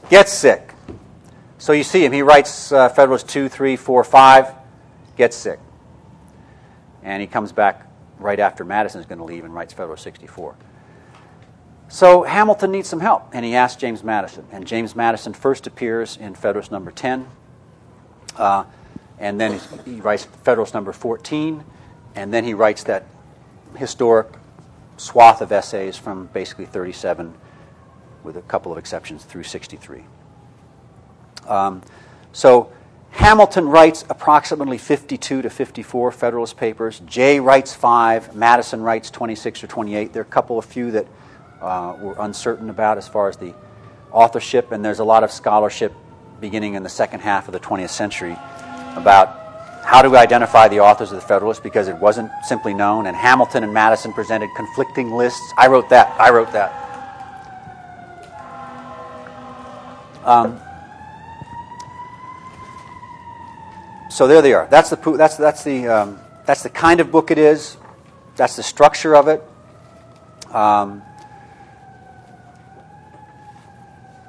[0.09, 0.73] Gets sick.
[1.57, 2.11] So you see him.
[2.11, 4.53] He writes uh, Federalist 2, 3, 4, 5,
[5.17, 5.59] gets sick.
[7.03, 7.87] And he comes back
[8.19, 10.55] right after Madison is going to leave and writes Federalist 64.
[11.89, 14.45] So Hamilton needs some help, and he asks James Madison.
[14.51, 17.27] And James Madison first appears in Federalist number 10,
[18.35, 18.65] uh,
[19.19, 21.63] and then he writes Federalist number 14,
[22.15, 23.05] and then he writes that
[23.77, 24.27] historic
[24.97, 27.33] swath of essays from basically 37,
[28.27, 30.03] with a couple of exceptions, through 63.
[31.47, 31.81] Um,
[32.33, 32.71] so
[33.11, 36.99] Hamilton writes approximately 52 to 54 Federalist papers.
[37.05, 38.35] Jay writes five.
[38.35, 40.13] Madison writes 26 or 28.
[40.13, 41.07] There are a couple of few that
[41.61, 43.55] uh, we're uncertain about as far as the
[44.11, 45.93] authorship, and there's a lot of scholarship
[46.39, 48.37] beginning in the second half of the 20th century
[48.95, 53.07] about how do we identify the authors of the Federalist because it wasn't simply known,
[53.07, 55.53] and Hamilton and Madison presented conflicting lists.
[55.57, 56.13] I wrote that.
[56.19, 56.86] I wrote that.
[60.27, 60.59] Um,
[64.09, 64.67] so there they are.
[64.69, 67.77] That's the that's that's the um, that's the kind of book it is.
[68.35, 69.41] That's the structure of it.
[70.53, 71.01] Um,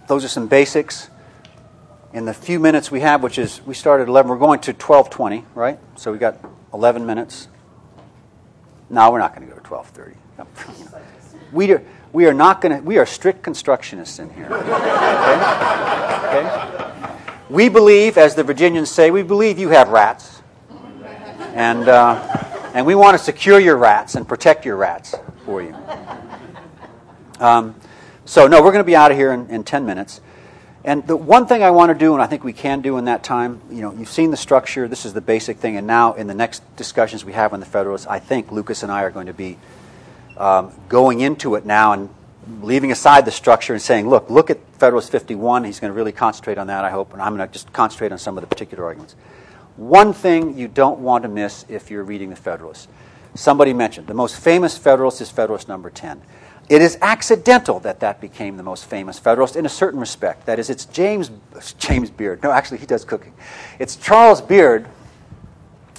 [0.07, 1.11] those are some basics.
[2.13, 4.73] In the few minutes we have, which is we started at 11, we're going to
[4.73, 5.81] 12:20, right?
[5.97, 6.39] So we got
[6.73, 7.49] 11 minutes.
[8.89, 10.15] No, we're not going to go to 12:30.
[11.51, 11.83] We are,
[12.13, 12.83] we are not going to.
[12.83, 14.47] We are strict constructionists in here.
[14.47, 14.73] Okay?
[16.29, 17.15] okay?
[17.51, 20.43] We believe, as the Virginians say, we believe you have rats,
[21.55, 25.75] and uh, and we want to secure your rats and protect your rats for you.
[27.41, 27.75] Um,
[28.25, 30.21] so no, we're going to be out of here in, in 10 minutes.
[30.85, 33.07] And the one thing I want to do, and I think we can do in
[33.07, 34.87] that time, you know, you've seen the structure.
[34.87, 35.77] This is the basic thing.
[35.77, 38.93] And now, in the next discussions we have on the Federalists, I think Lucas and
[38.93, 39.59] I are going to be
[40.39, 42.09] um, going into it now and
[42.63, 45.65] leaving aside the structure and saying, look, look at Federalist 51.
[45.65, 48.13] He's going to really concentrate on that, I hope, and I'm going to just concentrate
[48.13, 49.17] on some of the particular arguments.
[49.77, 52.89] One thing you don't want to miss if you're reading the Federalist.
[53.35, 56.23] Somebody mentioned the most famous Federalist is Federalist number 10.
[56.69, 60.47] It is accidental that that became the most famous Federalist in a certain respect.
[60.47, 61.31] That is, it's James,
[61.79, 62.43] James Beard.
[62.43, 63.33] No, actually, he does cooking.
[63.79, 64.87] It's Charles Beard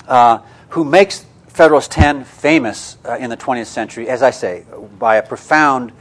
[0.07, 1.25] uh, who makes
[1.59, 4.63] Federalist 10 famous uh, in the 20th century, as I say,
[4.97, 5.91] by a profound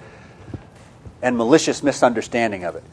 [1.21, 2.85] and malicious misunderstanding of it.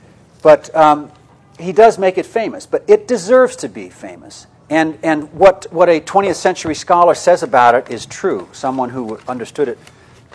[0.41, 1.11] But um,
[1.59, 4.47] he does make it famous, but it deserves to be famous.
[4.71, 9.19] And, and what, what a 20th century scholar says about it is true, someone who
[9.27, 9.77] understood it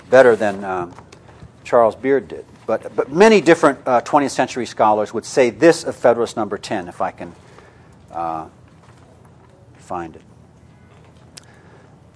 [0.08, 0.94] better than um,
[1.64, 2.46] Charles Beard did.
[2.64, 6.86] But, but many different uh, 20th century scholars would say this of Federalist number 10,
[6.86, 7.34] if I can
[8.12, 8.46] uh,
[9.78, 10.22] find it.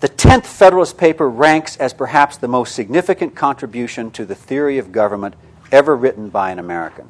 [0.01, 4.93] The 10th Federalist paper ranks as perhaps the most significant contribution to the theory of
[4.93, 5.35] government
[5.73, 7.09] ever written by an American.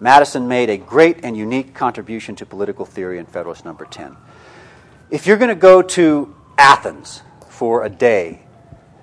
[0.00, 4.16] Madison made a great and unique contribution to political theory in Federalist number 10.
[5.10, 8.40] If you're going to go to Athens for a day,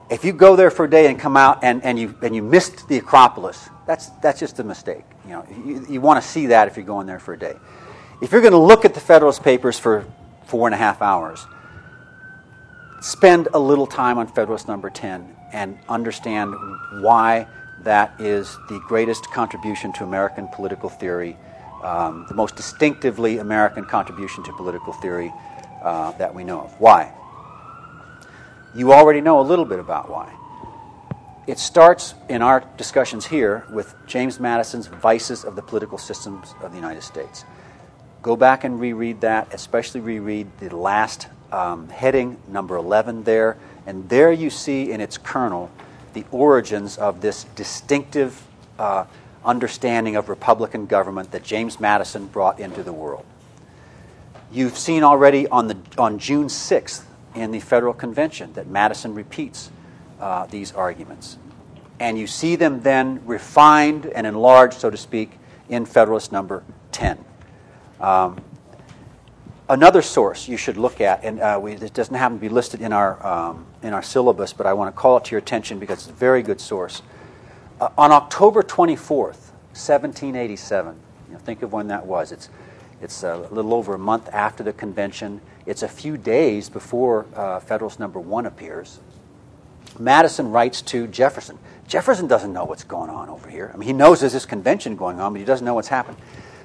[0.10, 2.44] if you go there for a day and come out and, and, you, and you
[2.44, 5.06] missed the Acropolis, that's, that's just a mistake.
[5.26, 7.56] You, know, you, you want to see that if you're going there for a day.
[8.22, 10.06] If you're going to look at the Federalist Papers for
[10.46, 11.46] four and a half hours,
[13.02, 16.54] spend a little time on Federalist number 10 and understand
[17.02, 17.48] why
[17.84, 21.36] that is the greatest contribution to American political theory,
[21.84, 25.34] um, the most distinctively American contribution to political theory
[25.82, 26.80] uh, that we know of.
[26.80, 27.12] Why?
[28.76, 30.32] You already know a little bit about why.
[31.48, 36.70] It starts in our discussions here with James Madison's Vices of the Political Systems of
[36.70, 37.46] the United States.
[38.22, 44.08] Go back and reread that, especially reread the last um, heading, number 11 there, and
[44.10, 45.70] there you see in its kernel
[46.14, 48.44] the origins of this distinctive
[48.78, 49.06] uh,
[49.44, 53.26] understanding of Republican government that James Madison brought into the world.
[54.52, 57.04] You've seen already on, the, on June 6th
[57.36, 59.72] in the Federal Convention that Madison repeats
[60.20, 61.38] uh, these arguments.
[62.00, 65.32] And you see them then refined and enlarged, so to speak,
[65.70, 67.24] in Federalist number 10.
[68.00, 68.42] Um,
[69.72, 72.82] another source you should look at, and uh, we, it doesn't happen to be listed
[72.82, 75.80] in our, um, in our syllabus, but I want to call it to your attention
[75.80, 77.02] because it's a very good source.
[77.80, 80.96] Uh, on October 24th, 1787,
[81.28, 82.34] you know, think of when that was.
[82.34, 82.50] It's,
[83.02, 85.40] it's a little over a month after the convention.
[85.66, 89.00] It's a few days before uh, Federalist number one appears.
[89.98, 91.58] Madison writes to Jefferson.
[91.88, 93.72] Jefferson doesn't know what's going on over here.
[93.74, 96.18] I mean, he knows there's this convention going on, but he doesn't know what's happened.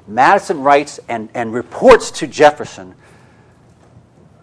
[0.08, 2.94] Madison writes and, and reports to Jefferson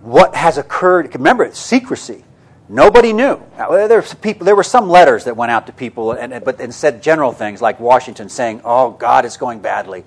[0.02, 1.14] what has occurred.
[1.16, 2.26] Remember, it's secrecy.
[2.70, 3.42] Nobody knew.
[3.58, 6.74] Now, there, people, there were some letters that went out to people, and, but, and
[6.74, 10.06] said general things like Washington saying, "Oh God, it's going badly,"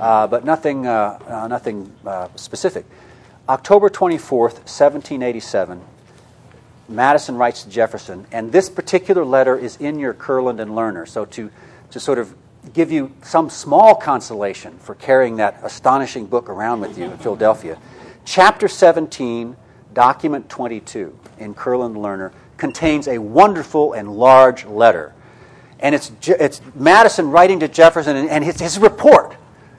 [0.00, 2.86] uh, but nothing, uh, uh, nothing uh, specific.
[3.48, 5.80] October twenty fourth, seventeen eighty seven.
[6.88, 11.08] Madison writes to Jefferson, and this particular letter is in your Kurland and Lerner.
[11.08, 11.50] So to,
[11.90, 12.34] to sort of
[12.74, 17.78] give you some small consolation for carrying that astonishing book around with you in Philadelphia.
[18.24, 19.56] Chapter 17,
[19.92, 25.12] document 22 in Kurland Lerner contains a wonderful and large letter.
[25.80, 29.36] And it's, it's Madison writing to Jefferson and, and his, his report.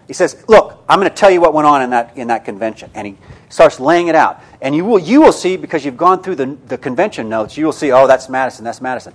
[0.07, 2.43] He says, Look, I'm going to tell you what went on in that, in that
[2.43, 2.91] convention.
[2.93, 3.17] And he
[3.47, 4.41] starts laying it out.
[4.61, 7.65] And you will, you will see, because you've gone through the, the convention notes, you
[7.65, 9.13] will see, oh, that's Madison, that's Madison.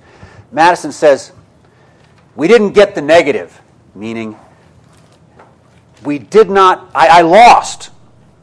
[0.50, 1.32] Madison says,
[2.34, 3.60] we didn't get the negative,
[3.98, 4.38] meaning
[6.04, 7.90] we did not, I, I lost.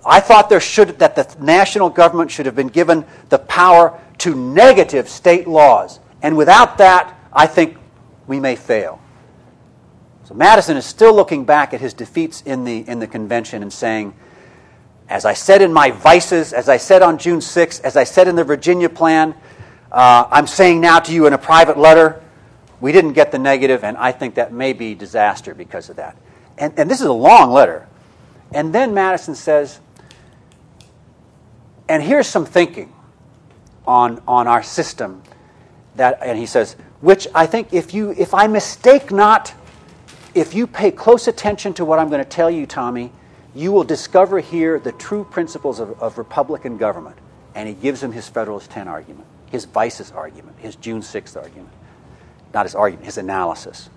[0.05, 4.35] I thought there should, that the national government should have been given the power to
[4.35, 5.99] negative state laws.
[6.21, 7.77] And without that, I think
[8.27, 8.99] we may fail.
[10.25, 13.71] So Madison is still looking back at his defeats in the, in the convention and
[13.71, 14.13] saying,
[15.07, 18.27] as I said in my vices, as I said on June 6th, as I said
[18.27, 19.35] in the Virginia plan,
[19.91, 22.23] uh, I'm saying now to you in a private letter,
[22.81, 26.17] we didn't get the negative, and I think that may be disaster because of that.
[26.57, 27.87] And, and this is a long letter.
[28.51, 29.79] And then Madison says,
[31.87, 32.93] and here's some thinking
[33.87, 35.21] on, on our system
[35.95, 39.53] that, and he says, which I think if you, if I mistake not,
[40.33, 43.11] if you pay close attention to what I'm going to tell you, Tommy,
[43.53, 47.17] you will discover here the true principles of, of Republican government.
[47.53, 51.71] And he gives him his Federalist 10 argument, his vices argument, his June 6th argument
[52.55, 53.89] not his argument, his analysis.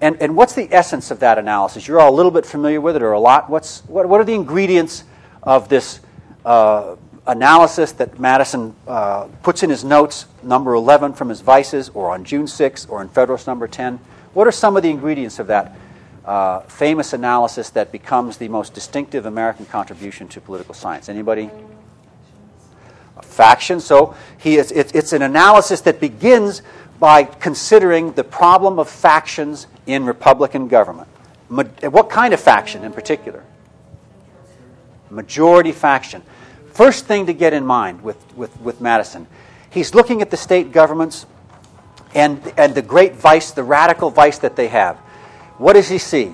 [0.00, 1.86] And, and what's the essence of that analysis?
[1.86, 3.48] You're all a little bit familiar with it or a lot.
[3.48, 5.04] What's, what, what are the ingredients
[5.44, 6.00] of this
[6.44, 6.96] uh,
[7.26, 12.24] analysis that Madison uh, puts in his notes, number 11 from his Vices, or on
[12.24, 14.00] June 6, or in Federalist number 10?
[14.34, 15.76] What are some of the ingredients of that
[16.24, 21.08] uh, famous analysis that becomes the most distinctive American contribution to political science?
[21.08, 21.48] Anybody?
[23.16, 23.78] A faction.
[23.78, 26.62] So he is, it, it's an analysis that begins
[27.02, 31.08] by considering the problem of factions in Republican government.
[31.48, 33.42] Ma- what kind of faction in particular?
[35.10, 36.22] Majority faction.
[36.70, 39.26] First thing to get in mind with, with, with Madison,
[39.68, 41.26] he's looking at the state governments
[42.14, 44.96] and, and the great vice, the radical vice that they have.
[45.58, 46.32] What does he see?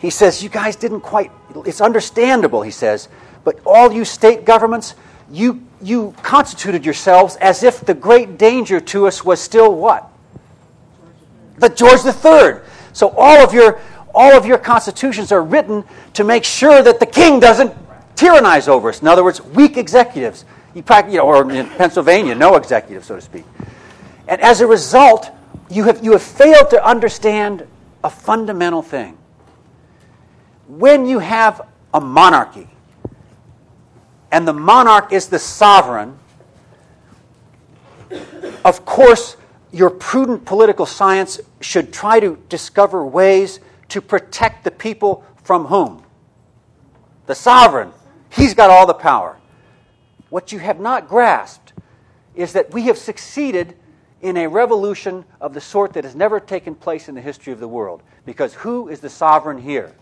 [0.00, 1.30] He says, You guys didn't quite,
[1.64, 3.08] it's understandable, he says,
[3.44, 4.96] but all you state governments,
[5.30, 10.07] you, you constituted yourselves as if the great danger to us was still what?
[11.58, 12.62] The George III.
[12.92, 13.80] So all of your
[14.14, 17.72] all of your constitutions are written to make sure that the king doesn't
[18.16, 19.00] tyrannize over us.
[19.00, 20.44] In other words, weak executives.
[20.74, 23.44] You know, or in Pennsylvania, no executive, so to speak.
[24.28, 25.30] And as a result,
[25.70, 27.66] you have, you have failed to understand
[28.04, 29.16] a fundamental thing.
[30.68, 31.62] When you have
[31.92, 32.68] a monarchy,
[34.30, 36.18] and the monarch is the sovereign,
[38.64, 39.36] of course,
[39.72, 46.02] your prudent political science should try to discover ways to protect the people from whom?
[47.26, 47.92] The sovereign.
[48.30, 49.36] He's got all the power.
[50.30, 51.72] What you have not grasped
[52.34, 53.76] is that we have succeeded
[54.20, 57.60] in a revolution of the sort that has never taken place in the history of
[57.60, 58.02] the world.
[58.24, 59.94] Because who is the sovereign here?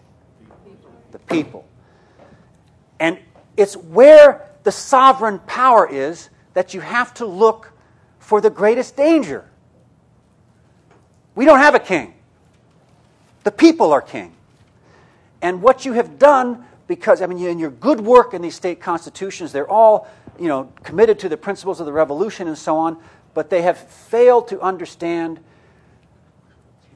[1.12, 1.66] The people.
[2.98, 3.18] And
[3.56, 7.72] it's where the sovereign power is that you have to look
[8.18, 9.44] for the greatest danger.
[11.36, 12.14] We don't have a king.
[13.44, 14.32] The people are king.
[15.40, 18.80] And what you have done, because, I mean, in your good work in these state
[18.80, 20.08] constitutions, they're all,
[20.40, 22.96] you know, committed to the principles of the revolution and so on,
[23.34, 25.38] but they have failed to understand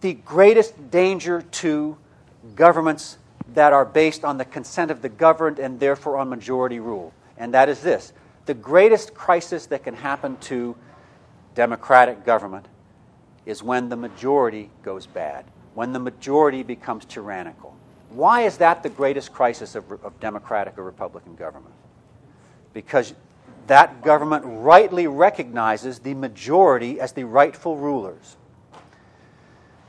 [0.01, 1.99] the greatest danger to
[2.57, 3.19] governments
[3.53, 7.13] that are based on the consent of the governed and therefore on majority rule.
[7.37, 8.15] And that is this
[8.47, 10.75] the greatest crisis that can happen to
[11.55, 12.67] democratic government
[13.51, 15.45] is when the majority goes bad,
[15.75, 17.75] when the majority becomes tyrannical.
[18.11, 21.75] Why is that the greatest crisis of, of democratic or republican government?
[22.73, 23.13] Because
[23.67, 28.37] that government rightly recognizes the majority as the rightful rulers.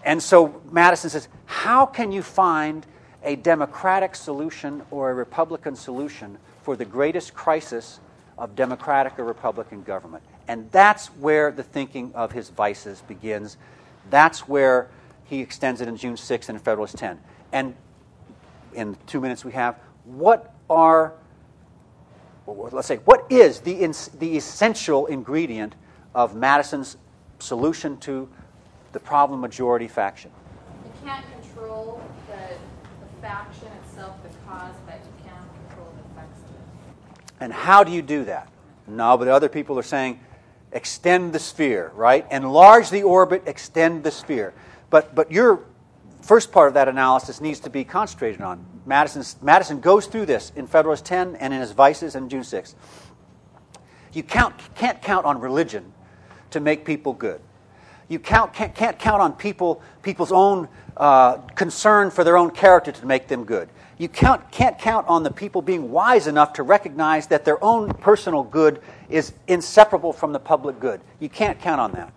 [0.04, 2.86] And so Madison says, how can you find
[3.24, 8.00] a democratic solution or a republican solution for the greatest crisis
[8.38, 10.24] of democratic or republican government?
[10.52, 13.56] And that's where the thinking of his vices begins.
[14.10, 14.90] That's where
[15.24, 17.18] he extends it in June 6 and in Federalist 10.
[17.54, 17.74] And
[18.74, 21.14] in two minutes we have, what are,
[22.46, 23.76] let's say, what is the,
[24.20, 25.76] the essential ingredient
[26.14, 26.98] of Madison's
[27.40, 28.28] solution to
[28.92, 30.32] the problem majority faction?
[30.84, 36.40] You can't control the, the faction itself, the cause, but you can control the effects
[36.40, 37.38] of it.
[37.40, 38.50] And how do you do that?
[38.86, 40.20] No, but other people are saying
[40.72, 42.26] extend the sphere, right?
[42.32, 44.54] Enlarge the orbit, extend the sphere.
[44.90, 45.66] But, but your
[46.22, 48.66] first part of that analysis needs to be concentrated on.
[48.86, 52.76] Madison's, Madison goes through this in Federalist 10 and in his Vices and June 6.
[54.14, 55.94] You count, can't count on religion
[56.52, 57.42] to make people good.
[58.10, 60.68] You count, can't, can't count on people, people's own
[60.98, 63.70] uh, concern for their own character to make them good.
[64.02, 67.94] You count, can't count on the people being wise enough to recognize that their own
[67.94, 71.02] personal good is inseparable from the public good.
[71.20, 72.12] You can't count on that.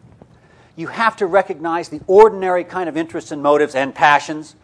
[0.76, 4.56] You have to recognize the ordinary kind of interests and motives and passions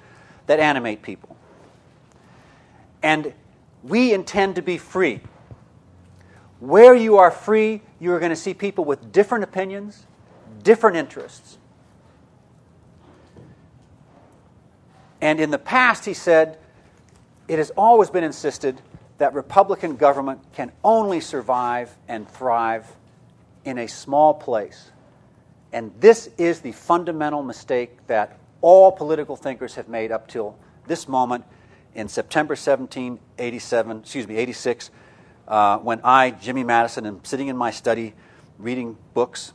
[0.47, 1.37] that animate people.
[3.03, 3.35] And
[3.83, 5.21] we intend to be free.
[6.59, 10.07] Where you are free, you are going to see people with different opinions,
[10.63, 11.59] different interests.
[15.21, 16.57] And in the past, he said,
[17.51, 18.81] it has always been insisted
[19.19, 22.87] that Republican government can only survive and thrive
[23.65, 24.93] in a small place.
[25.73, 30.57] And this is the fundamental mistake that all political thinkers have made up till
[30.87, 31.45] this moment
[31.93, 34.93] in September 1787, excuse me, 86,
[35.49, 38.15] uh, when I, Jimmy Madison, am sitting in my study
[38.61, 39.55] reading books.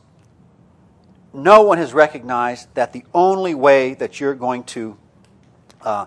[1.32, 4.98] No one has recognized that the only way that you're going to
[5.80, 6.04] uh,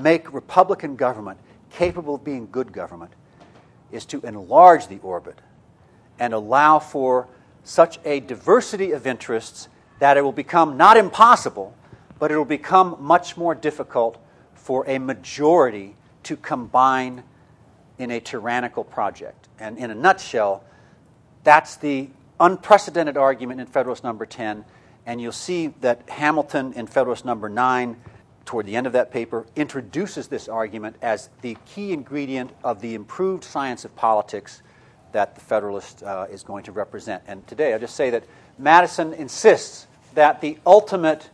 [0.00, 1.38] make Republican government
[1.70, 3.12] capable of being good government
[3.90, 5.38] is to enlarge the orbit
[6.18, 7.28] and allow for
[7.64, 11.76] such a diversity of interests that it will become not impossible,
[12.18, 14.18] but it will become much more difficult
[14.54, 17.22] for a majority to combine
[17.98, 19.48] in a tyrannical project.
[19.58, 20.64] And in a nutshell,
[21.44, 22.10] that's the
[22.40, 24.64] unprecedented argument in Federalist Number 10.
[25.06, 27.96] And you'll see that Hamilton in Federalist Number 9,
[28.44, 32.94] toward the end of that paper, introduces this argument as the key ingredient of the
[32.94, 34.62] improved science of politics
[35.12, 37.22] that the Federalist uh, is going to represent.
[37.26, 38.24] And today, I'll just say that
[38.58, 41.30] Madison insists that the ultimate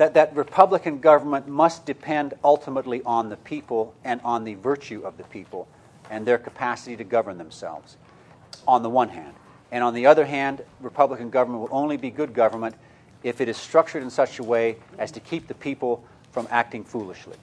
[0.00, 5.18] that, that Republican government must depend ultimately on the people and on the virtue of
[5.18, 5.68] the people
[6.08, 7.98] and their capacity to govern themselves,
[8.66, 9.34] on the one hand.
[9.70, 12.76] And on the other hand, Republican government will only be good government
[13.22, 16.02] if it is structured in such a way as to keep the people
[16.32, 17.36] from acting foolishly.